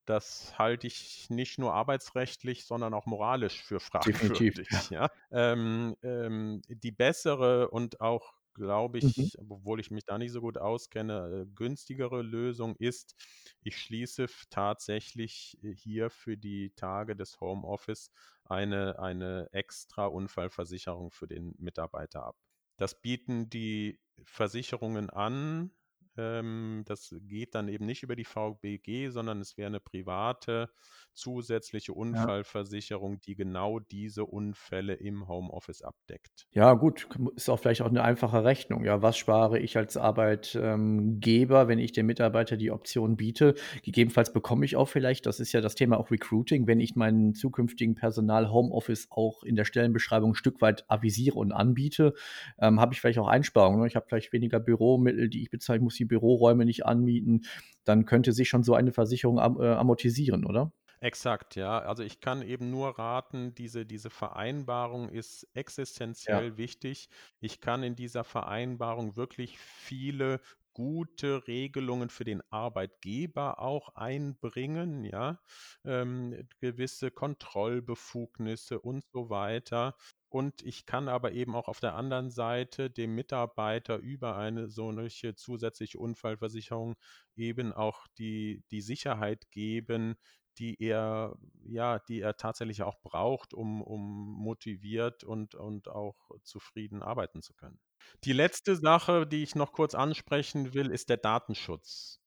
Das 0.06 0.58
halte 0.60 0.88
ich 0.88 1.30
nicht 1.30 1.60
nur 1.60 1.74
arbeitsrechtlich, 1.74 2.66
sondern 2.66 2.94
auch 2.94 3.06
moralisch 3.06 3.64
für 3.64 3.80
Definitiv, 4.06 4.60
fragwürdig, 4.60 4.68
ja. 4.70 4.84
ja. 4.90 5.10
Ähm, 5.32 5.96
ähm, 6.04 6.62
die 6.68 6.92
bessere 6.92 7.70
und 7.70 8.02
auch, 8.02 8.34
glaube 8.54 8.98
Mhm. 9.02 9.30
ich, 9.30 9.36
obwohl 9.40 9.80
ich 9.80 9.92
mich 9.92 10.06
da 10.06 10.18
nicht 10.18 10.32
so 10.32 10.42
gut 10.42 10.58
auskenne, 10.58 11.44
äh, 11.44 11.46
günstigere 11.54 12.22
Lösung 12.22 12.76
ist, 12.78 13.16
ich 13.62 13.78
schließe 13.78 14.24
f 14.26 14.46
tatsächlich, 14.50 15.58
äh, 15.64 15.74
hier 15.76 16.10
für 16.10 16.38
die 16.38 16.72
Tage 16.76 17.16
des 17.16 17.40
Homeoffice 17.42 18.12
eine 18.46 19.00
eine 19.00 19.50
extra 19.54 20.06
Unfallversicherung 20.08 21.12
für 21.12 21.28
den 21.28 21.54
Mitarbeiter 21.58 22.24
ab. 22.26 22.38
Das 22.78 23.02
bieten 23.02 23.50
die 23.50 24.02
Versicherungen 24.24 25.10
an. 25.10 25.72
Ähm, 26.18 26.84
das 26.86 27.16
geht 27.22 27.56
dann 27.56 27.68
eben 27.68 27.86
nicht 27.86 28.04
über 28.04 28.16
die 28.16 28.26
VBG, 28.26 29.10
sondern 29.10 29.42
es 29.42 29.58
wäre 29.58 29.72
'ne 29.72 29.80
private 29.80 30.70
zusätzliche 31.14 31.94
Ja. 32.12 32.34
Unfallversicherung, 32.34 33.20
die 33.22 33.36
genau 33.36 33.80
diese 33.80 34.26
Unfälle 34.26 34.94
im 34.96 35.28
Homeoffice 35.28 35.82
abdeckt. 35.82 36.46
Ja 36.56 36.74
gut, 36.76 37.08
ist 37.36 37.50
auch 37.50 37.58
vielleicht 37.60 37.82
auch 37.82 37.90
'ne 37.90 38.04
einfache 38.04 38.44
Rechnung. 38.44 38.86
Ja, 38.86 39.02
was 39.02 39.18
spare 39.18 39.58
ich 39.58 39.76
als 39.76 39.98
Arbeit 39.98 40.56
ähm, 40.62 41.20
Geber, 41.20 41.68
wenn 41.68 41.80
ich 41.80 41.94
dem 41.94 42.06
Mitarbeiter 42.06 42.58
die 42.58 42.70
Option 42.70 43.18
biete? 43.18 43.56
Gegebenenfalls 43.82 44.32
bekomme 44.34 44.64
ich 44.64 44.76
auch 44.76 44.88
vielleicht 44.88 45.26
das 45.26 45.40
ist 45.40 45.52
ja 45.52 45.62
das 45.62 45.74
Thema 45.74 45.98
auch 45.98 46.12
Recruiting, 46.12 46.68
wenn 46.68 46.80
ich 46.80 46.96
meinen 46.96 47.34
zukünftigen 47.34 47.96
Personal 47.96 48.52
Homeoffice 48.52 49.08
auch 49.10 49.42
in 49.44 49.56
der 49.56 49.66
Stellenbeschreibung 49.66 50.34
'n 50.34 50.36
Stück 50.36 50.62
weit 50.62 50.86
avisiere 50.90 51.40
und 51.40 51.52
anbiete, 51.54 52.14
ähm, 52.60 52.80
habe 52.80 52.94
ich 52.94 53.02
vielleicht 53.02 53.18
auch 53.18 53.28
Einsparungen, 53.28 53.82
ne? 53.82 53.88
Ich 53.88 53.96
habe 53.96 54.06
vielleicht 54.08 54.32
weniger 54.32 54.60
Büromittel, 54.60 55.30
die 55.30 55.42
ich 55.42 55.50
bezahle, 55.50 55.78
ich 55.78 55.84
muss 55.84 56.00
die 56.04 56.08
Büroräume 56.08 56.66
nicht 56.66 56.86
anmieten. 56.86 57.42
Dann 57.86 58.06
könnte 58.06 58.34
sich 58.34 58.50
schon 58.50 58.64
so 58.64 58.74
eine 58.76 58.92
Versicherung 58.94 59.40
am 59.40 59.60
äh, 59.62 59.68
amortisieren, 59.68 60.46
oder? 60.46 60.72
Exakt, 61.02 61.56
ja. 61.58 61.80
Also, 61.80 62.02
ich 62.04 62.22
kann 62.22 62.42
eben 62.42 62.70
nur 62.72 62.98
raten, 62.98 63.54
diese 63.56 63.86
diese 63.86 64.10
Vereinbarung 64.10 65.10
ist 65.10 65.46
existenziell 65.54 66.56
Ja. 66.56 66.58
wichtig. 66.58 67.10
Ich 67.42 67.60
kann 67.60 67.84
in 67.84 67.96
dieser 67.96 68.24
Vereinbarung 68.24 69.16
wirklich 69.18 69.58
viele 69.60 70.40
gute 70.74 71.48
Regelungen 71.48 72.10
für 72.10 72.24
den 72.24 72.42
Arbeitgeber 72.50 73.60
auch 73.60 73.90
einbringen, 73.96 75.04
ja, 75.06 75.40
ähm, 75.86 76.48
gewisse 76.60 77.12
Kontrollbefugnisse 77.12 78.80
und 78.80 79.04
so 79.12 79.30
weiter. 79.30 79.96
Und 80.30 80.64
ich 80.64 80.86
kann 80.86 81.08
aber 81.10 81.32
eben 81.34 81.56
auch 81.56 81.68
auf 81.68 81.80
der 81.80 81.96
anderen 81.96 82.32
Seite 82.32 82.90
dem 82.90 83.14
Mitarbeiter 83.16 83.98
über 83.98 84.36
eine 84.36 84.68
solche 84.70 85.36
zusätzliche 85.36 86.00
Unfallversicherung 86.00 86.96
eben 87.36 87.72
auch 87.74 88.08
die 88.18 88.64
die 88.72 88.82
Sicherheit 88.82 89.52
geben, 89.52 90.16
die 90.58 90.80
er, 90.82 91.36
ja, 91.64 92.00
die 92.00 92.22
er 92.22 92.38
tatsächlich 92.38 92.84
auch 92.84 93.02
braucht, 93.02 93.54
um, 93.54 93.82
um 93.82 94.34
motiviert 94.34 95.24
und, 95.24 95.56
und 95.56 95.88
auch 95.88 96.30
zufrieden 96.44 97.02
arbeiten 97.04 97.42
zu 97.42 97.54
können. 97.56 97.80
Die 98.24 98.34
letzte 98.34 98.76
Sache, 98.76 99.28
die 99.28 99.44
ich 99.44 99.56
noch 99.56 99.72
kurz 99.74 99.96
ansprechen 99.96 100.74
will, 100.74 100.92
ist 100.92 101.10
der 101.10 101.18
Datenschutz. 101.18 102.20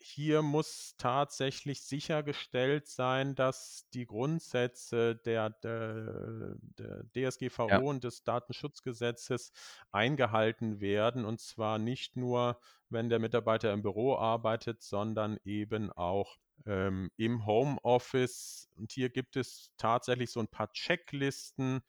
Hier 0.00 0.42
muss 0.42 0.94
tatsächlich 0.96 1.82
sichergestellt 1.82 2.86
sein, 2.86 3.34
dass 3.34 3.88
die 3.94 4.06
Grundsätze 4.06 5.16
der, 5.16 5.50
der, 5.50 6.54
der 6.78 7.04
DSGVO 7.14 7.68
Ja. 7.68 7.78
und 7.78 8.04
des 8.04 8.22
Datenschutzgesetzes 8.22 9.52
eingehalten 9.90 10.80
werden. 10.80 11.24
Und 11.24 11.40
zwar 11.40 11.78
nicht 11.78 12.16
nur, 12.16 12.60
wenn 12.88 13.08
der 13.08 13.18
Mitarbeiter 13.18 13.72
im 13.72 13.82
Büro 13.82 14.16
arbeitet, 14.16 14.82
sondern 14.82 15.36
eben 15.44 15.90
auch 15.92 16.38
ähm, 16.66 17.10
im 17.16 17.46
Homeoffice. 17.46 18.68
Und 18.76 18.92
hier 18.92 19.10
gibt 19.10 19.36
es 19.36 19.72
tatsächlich 19.76 20.30
so 20.30 20.40
ein 20.40 20.48
paar 20.48 20.72
Checklisten, 20.72 21.80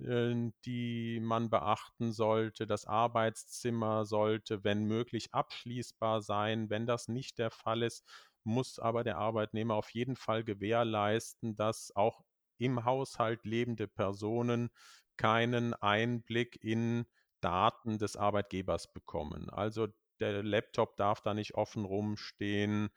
äh, 0.00 0.50
die 0.64 1.20
man 1.20 1.50
beachten 1.50 2.12
sollte. 2.12 2.66
Das 2.66 2.86
Arbeitszimmer 2.86 4.04
sollte, 4.04 4.64
wenn 4.64 4.84
möglich, 4.84 5.32
abschließbar 5.32 6.22
sein. 6.22 6.70
Wenn 6.70 6.86
das 6.86 7.08
nicht 7.08 7.38
der 7.38 7.50
Fall 7.50 7.82
ist, 7.82 8.04
muss 8.44 8.78
aber 8.78 9.04
der 9.04 9.18
Arbeitnehmer 9.18 9.74
auf 9.74 9.90
jeden 9.90 10.16
Fall 10.16 10.44
gewährleisten, 10.44 11.56
dass 11.56 11.94
auch 11.94 12.22
im 12.58 12.84
Haushalt 12.84 13.44
lebende 13.44 13.88
Personen 13.88 14.70
keinen 15.16 15.74
Einblick 15.74 16.62
in 16.62 17.06
Daten 17.40 17.98
des 17.98 18.16
Arbeitgebers 18.16 18.92
bekommen. 18.92 19.50
Also 19.50 19.88
der 20.20 20.42
Laptop 20.42 20.96
darf 20.96 21.20
da 21.20 21.34
nicht 21.34 21.54
offen 21.54 21.84
rumstehen, 21.84 22.88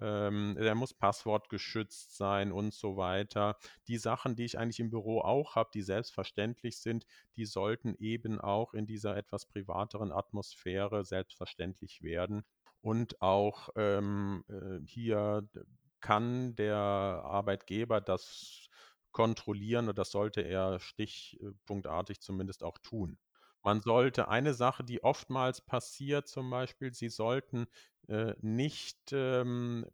ähm, 0.00 0.56
der 0.58 0.74
muss 0.74 0.94
passwortgeschützt 0.94 2.16
sein 2.16 2.52
und 2.52 2.74
so 2.74 2.96
weiter. 2.96 3.56
Die 3.88 3.98
Sachen, 3.98 4.36
die 4.36 4.44
ich 4.44 4.58
eigentlich 4.58 4.80
im 4.80 4.90
Büro 4.90 5.20
auch 5.20 5.54
habe, 5.54 5.70
die 5.72 5.82
selbstverständlich 5.82 6.78
sind, 6.78 7.06
die 7.36 7.44
sollten 7.44 7.94
eben 7.98 8.40
auch 8.40 8.74
in 8.74 8.86
dieser 8.86 9.16
etwas 9.16 9.46
privateren 9.46 10.12
Atmosphäre 10.12 11.04
selbstverständlich 11.04 12.02
werden. 12.02 12.44
Und 12.80 13.22
auch 13.22 13.70
ähm, 13.76 14.44
äh, 14.48 14.84
hier 14.86 15.48
kann 16.00 16.54
der 16.56 16.76
Arbeitgeber 16.76 18.00
das 18.00 18.68
kontrollieren 19.12 19.88
und 19.88 19.96
das 19.96 20.10
sollte 20.10 20.42
er 20.42 20.80
stichpunktartig 20.80 22.20
zumindest 22.20 22.62
auch 22.62 22.78
tun. 22.78 23.16
Man 23.64 23.80
sollte 23.80 24.28
eine 24.28 24.54
Sache, 24.54 24.84
die 24.84 25.02
oftmals 25.02 25.60
passiert, 25.62 26.28
zum 26.28 26.50
Beispiel, 26.50 26.92
Sie 26.92 27.08
sollten 27.08 27.66
äh, 28.08 28.34
nicht 28.40 29.10
ähm, 29.12 29.86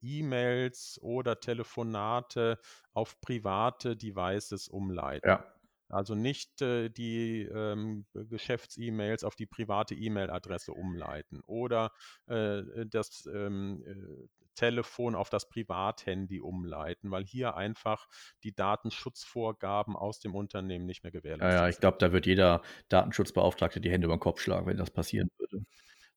E-Mails 0.00 0.98
oder 1.02 1.38
Telefonate 1.40 2.58
auf 2.94 3.20
private 3.20 3.96
Devices 3.96 4.68
umleiten. 4.68 5.44
Ja. 5.44 5.54
Also 5.90 6.14
nicht 6.14 6.60
äh, 6.62 6.90
die 6.90 7.42
ähm, 7.42 8.06
Geschäfts-E-Mails 8.14 9.24
auf 9.24 9.36
die 9.36 9.46
private 9.46 9.94
E-Mail-Adresse 9.94 10.72
umleiten 10.72 11.40
oder 11.46 11.92
äh, 12.26 12.86
das 12.86 13.26
ähm, 13.32 13.82
äh, 13.86 14.28
Telefon 14.58 15.14
auf 15.14 15.30
das 15.30 15.48
Privathandy 15.48 16.40
umleiten, 16.40 17.10
weil 17.10 17.24
hier 17.24 17.56
einfach 17.56 18.08
die 18.42 18.54
Datenschutzvorgaben 18.54 19.96
aus 19.96 20.20
dem 20.20 20.34
Unternehmen 20.34 20.86
nicht 20.86 21.02
mehr 21.04 21.12
Ja, 21.40 21.50
gewährleistet 21.52 21.52
ja, 21.52 21.68
ich 21.68 21.76
sind. 21.76 21.80
glaube, 21.80 21.98
da 22.00 22.12
wird 22.12 22.26
jeder 22.26 22.62
Datenschutzbeauftragte 22.88 23.80
die 23.80 23.90
Hände 23.90 24.06
über 24.06 24.16
den 24.16 24.20
Kopf 24.20 24.40
schlagen, 24.40 24.66
wenn 24.66 24.76
das 24.76 24.90
passieren 24.90 25.30
würde. 25.38 25.64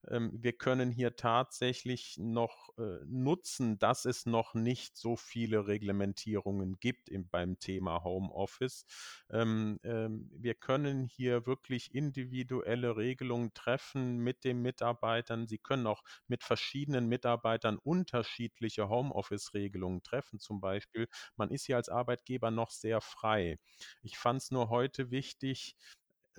Ähm, 0.07 0.31
wir 0.33 0.53
können 0.53 0.91
hier 0.91 1.15
tatsächlich 1.15 2.17
noch 2.17 2.69
äh, 2.77 2.99
nutzen, 3.05 3.77
dass 3.79 4.05
es 4.05 4.25
noch 4.25 4.53
nicht 4.53 4.97
so 4.97 5.15
viele 5.15 5.67
Reglementierungen 5.67 6.79
gibt 6.79 7.09
im, 7.09 7.29
beim 7.29 7.59
Thema 7.59 8.03
Homeoffice. 8.03 8.85
Ähm, 9.29 9.79
ähm, 9.83 10.29
wir 10.33 10.55
können 10.55 11.05
hier 11.05 11.45
wirklich 11.45 11.93
individuelle 11.93 12.97
Regelungen 12.97 13.53
treffen 13.53 14.17
mit 14.17 14.43
den 14.43 14.61
Mitarbeitern. 14.61 15.47
Sie 15.47 15.59
können 15.59 15.87
auch 15.87 16.03
mit 16.27 16.43
verschiedenen 16.43 17.07
Mitarbeitern 17.07 17.77
unterschiedliche 17.77 18.89
Homeoffice-Regelungen 18.89 20.03
treffen. 20.03 20.39
Zum 20.39 20.61
Beispiel, 20.61 21.07
man 21.35 21.51
ist 21.51 21.65
hier 21.65 21.77
als 21.77 21.89
Arbeitgeber 21.89 22.51
noch 22.51 22.71
sehr 22.71 23.01
frei. 23.01 23.59
Ich 24.01 24.17
fand 24.17 24.41
es 24.41 24.51
nur 24.51 24.69
heute 24.69 25.11
wichtig, 25.11 25.75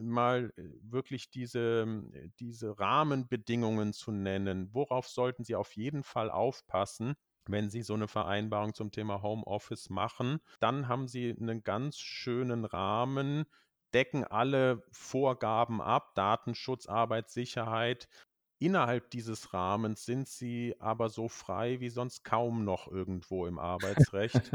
mal 0.01 0.53
äh, 0.57 0.63
wirklich 0.83 1.31
diese, 1.31 1.87
äh, 2.13 2.29
diese 2.41 2.79
Rahmenbedingungen 2.79 3.93
zu 3.93 4.13
nennen. 4.13 4.69
Worauf 4.73 5.09
sollten 5.09 5.45
Sie 5.45 5.55
auf 5.55 5.77
jeden 5.77 6.03
Fall 6.03 6.31
aufpassen? 6.31 7.15
Wenn 7.47 7.71
Sie 7.71 7.83
so 7.83 7.95
eine 7.95 8.09
Vereinbarung 8.09 8.75
zum 8.75 8.91
Thema 8.93 9.23
Homeoffice 9.23 9.91
machen, 9.91 10.41
dann 10.61 10.89
haben 10.89 11.09
Sie 11.09 11.35
einen 11.39 11.65
ganz 11.65 11.99
schönen 11.99 12.65
Rahmen, 12.65 13.45
decken 13.93 14.25
alle 14.25 14.85
Vorgaben 14.93 15.81
ab, 15.83 16.15
Datenschutz, 16.15 16.87
Arbeitssicherheit. 16.87 18.09
Innerhalb 18.59 19.11
dieses 19.11 19.53
Rahmens 19.53 20.05
sind 20.05 20.29
sie 20.29 20.77
aber 20.79 21.09
so 21.09 21.29
frei 21.29 21.81
wie 21.81 21.91
sonst 21.91 22.23
kaum 22.23 22.65
noch 22.65 22.87
irgendwo 22.87 23.47
im 23.47 23.59
Arbeitsrecht. 24.09 24.53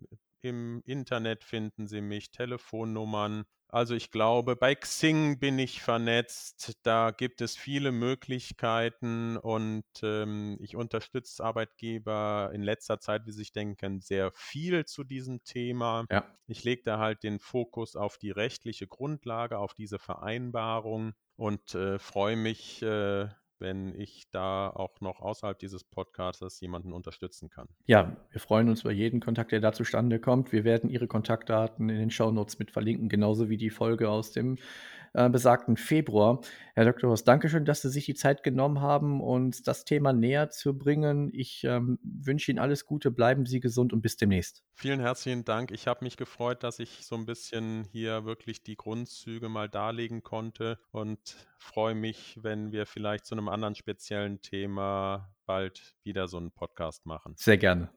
Im 0.47 0.81
Internet 0.85 1.43
finden 1.43 1.87
Sie 1.87 1.99
mich, 2.01 2.31
Telefonnummern. 2.31 3.43
Also 3.73 3.95
ich 3.95 4.11
glaube, 4.11 4.55
bei 4.55 4.75
Xing 4.75 5.39
bin 5.39 5.57
ich 5.57 5.81
vernetzt. 5.81 6.77
Da 6.83 7.09
gibt 7.09 7.41
es 7.41 7.57
viele 7.57 7.91
Möglichkeiten 7.91 9.35
und 9.35 9.83
ähm, 10.03 10.59
ich 10.61 10.75
unterstütze 10.75 11.43
Arbeitgeber 11.43 12.51
in 12.53 12.61
letzter 12.61 12.99
Zeit, 12.99 13.25
wie 13.25 13.31
Sie 13.31 13.39
sich 13.39 13.51
denken, 13.51 13.99
sehr 13.99 14.31
viel 14.31 14.85
zu 14.85 15.03
diesem 15.03 15.43
Thema. 15.43 16.05
Ja. 16.11 16.23
Ich 16.45 16.63
lege 16.63 16.83
da 16.83 16.99
halt 16.99 17.23
den 17.23 17.39
Fokus 17.39 17.95
auf 17.95 18.19
die 18.19 18.29
rechtliche 18.29 18.85
Grundlage, 18.85 19.57
auf 19.57 19.73
diese 19.73 19.97
Vereinbarung 19.97 21.13
und 21.35 21.73
äh, 21.73 21.97
freue 21.97 22.35
mich, 22.35 22.83
äh, 22.83 23.27
wenn 23.63 23.99
ich 23.99 24.29
da 24.29 24.69
auch 24.69 25.01
noch 25.01 25.21
außerhalb 25.21 25.57
dieses 25.57 25.83
Podcasts 25.83 26.59
jemanden 26.61 26.93
unterstützen 26.93 27.49
kann. 27.49 27.67
Ja, 27.87 28.15
wir 28.29 28.39
freuen 28.39 28.69
uns 28.69 28.81
über 28.81 28.91
jeden 28.91 29.21
Kontakt, 29.21 29.51
der 29.51 29.61
da 29.61 29.71
zustande 29.71 30.19
kommt. 30.19 30.51
Wir 30.51 30.63
werden 30.63 30.91
Ihre 30.91 31.07
Kontaktdaten 31.07 31.89
in 31.89 31.97
den 31.97 32.11
Shownotes 32.11 32.59
mit 32.59 32.69
verlinken, 32.69 33.09
genauso 33.09 33.49
wie 33.49 33.57
die 33.57 33.71
Folge 33.71 34.09
aus 34.09 34.31
dem 34.31 34.57
äh, 35.13 35.29
besagten 35.29 35.77
Februar. 35.77 36.41
Herr 36.75 36.85
Dr. 36.85 37.09
Ross, 37.09 37.23
Dankeschön, 37.23 37.65
dass 37.65 37.81
Sie 37.81 37.89
sich 37.89 38.05
die 38.05 38.15
Zeit 38.15 38.43
genommen 38.43 38.81
haben, 38.81 39.21
uns 39.21 39.61
das 39.61 39.85
Thema 39.85 40.11
näher 40.11 40.49
zu 40.49 40.77
bringen. 40.77 41.29
Ich 41.33 41.63
ähm, 41.63 41.99
wünsche 42.03 42.51
Ihnen 42.51 42.59
alles 42.59 42.85
Gute, 42.85 43.11
bleiben 43.11 43.45
Sie 43.45 43.59
gesund 43.59 43.93
und 43.93 44.01
bis 44.01 44.17
demnächst. 44.17 44.63
Vielen 44.73 44.99
herzlichen 44.99 45.45
Dank. 45.45 45.71
Ich 45.71 45.87
habe 45.87 46.03
mich 46.03 46.17
gefreut, 46.17 46.63
dass 46.63 46.79
ich 46.79 47.05
so 47.05 47.15
ein 47.15 47.25
bisschen 47.25 47.85
hier 47.91 48.25
wirklich 48.25 48.63
die 48.63 48.75
Grundzüge 48.75 49.49
mal 49.49 49.69
darlegen 49.69 50.23
konnte 50.23 50.79
und 50.91 51.35
freue 51.59 51.95
mich, 51.95 52.39
wenn 52.41 52.71
wir 52.71 52.85
vielleicht 52.85 53.25
zu 53.25 53.35
einem 53.35 53.49
anderen 53.49 53.75
speziellen 53.75 54.41
Thema 54.41 55.33
bald 55.45 55.95
wieder 56.03 56.27
so 56.27 56.37
einen 56.37 56.51
Podcast 56.51 57.05
machen. 57.05 57.35
Sehr 57.37 57.57
gerne. 57.57 57.89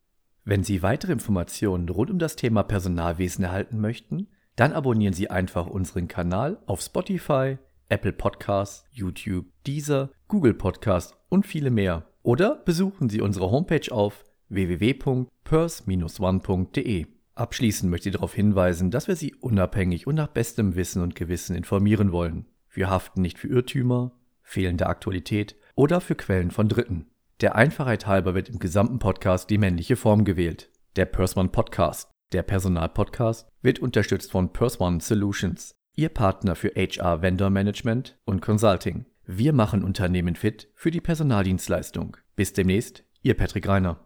Wenn 0.44 0.62
Sie 0.62 0.82
weitere 0.82 1.12
Informationen 1.12 1.88
rund 1.88 2.10
um 2.10 2.18
das 2.18 2.36
Thema 2.36 2.62
Personalwesen 2.62 3.44
erhalten 3.44 3.80
möchten, 3.80 4.28
dann 4.56 4.72
abonnieren 4.72 5.14
Sie 5.14 5.30
einfach 5.30 5.66
unseren 5.66 6.08
Kanal 6.08 6.58
auf 6.66 6.80
Spotify, 6.80 7.58
Apple 7.88 8.12
Podcasts, 8.12 8.84
YouTube, 8.90 9.46
Deezer, 9.66 10.10
Google 10.28 10.54
Podcasts 10.54 11.14
und 11.28 11.46
viele 11.46 11.70
mehr. 11.70 12.06
Oder 12.22 12.56
besuchen 12.56 13.08
Sie 13.08 13.20
unsere 13.20 13.50
Homepage 13.50 13.92
auf 13.92 14.24
www.pers-one.de. 14.48 17.06
Abschließend 17.34 17.90
möchte 17.90 18.08
ich 18.08 18.14
darauf 18.14 18.34
hinweisen, 18.34 18.90
dass 18.90 19.08
wir 19.08 19.16
Sie 19.16 19.34
unabhängig 19.34 20.06
und 20.06 20.14
nach 20.14 20.28
bestem 20.28 20.74
Wissen 20.74 21.02
und 21.02 21.14
Gewissen 21.14 21.54
informieren 21.54 22.10
wollen. 22.10 22.46
Wir 22.70 22.88
haften 22.88 23.20
nicht 23.20 23.38
für 23.38 23.48
Irrtümer, 23.48 24.12
fehlende 24.42 24.86
Aktualität 24.86 25.56
oder 25.74 26.00
für 26.00 26.14
Quellen 26.14 26.50
von 26.50 26.68
Dritten. 26.68 27.10
Der 27.42 27.54
Einfachheit 27.54 28.06
halber 28.06 28.34
wird 28.34 28.48
im 28.48 28.58
gesamten 28.58 28.98
Podcast 28.98 29.50
die 29.50 29.58
männliche 29.58 29.96
Form 29.96 30.24
gewählt. 30.24 30.70
Der 30.96 31.04
Persman 31.04 31.52
Podcast, 31.52 32.08
der 32.32 32.42
Personalpodcast, 32.42 33.48
wird 33.62 33.78
unterstützt 33.78 34.30
von 34.30 34.52
Persman 34.52 35.00
Solutions, 35.00 35.74
Ihr 35.94 36.10
Partner 36.10 36.54
für 36.54 36.72
HR 36.76 37.22
Vendor 37.22 37.50
Management 37.50 38.18
und 38.24 38.42
Consulting. 38.42 39.06
Wir 39.24 39.52
machen 39.52 39.82
Unternehmen 39.82 40.36
fit 40.36 40.68
für 40.74 40.90
die 40.90 41.00
Personaldienstleistung. 41.00 42.16
Bis 42.36 42.52
demnächst, 42.52 43.04
Ihr 43.22 43.34
Patrick 43.34 43.66
Reiner. 43.66 44.05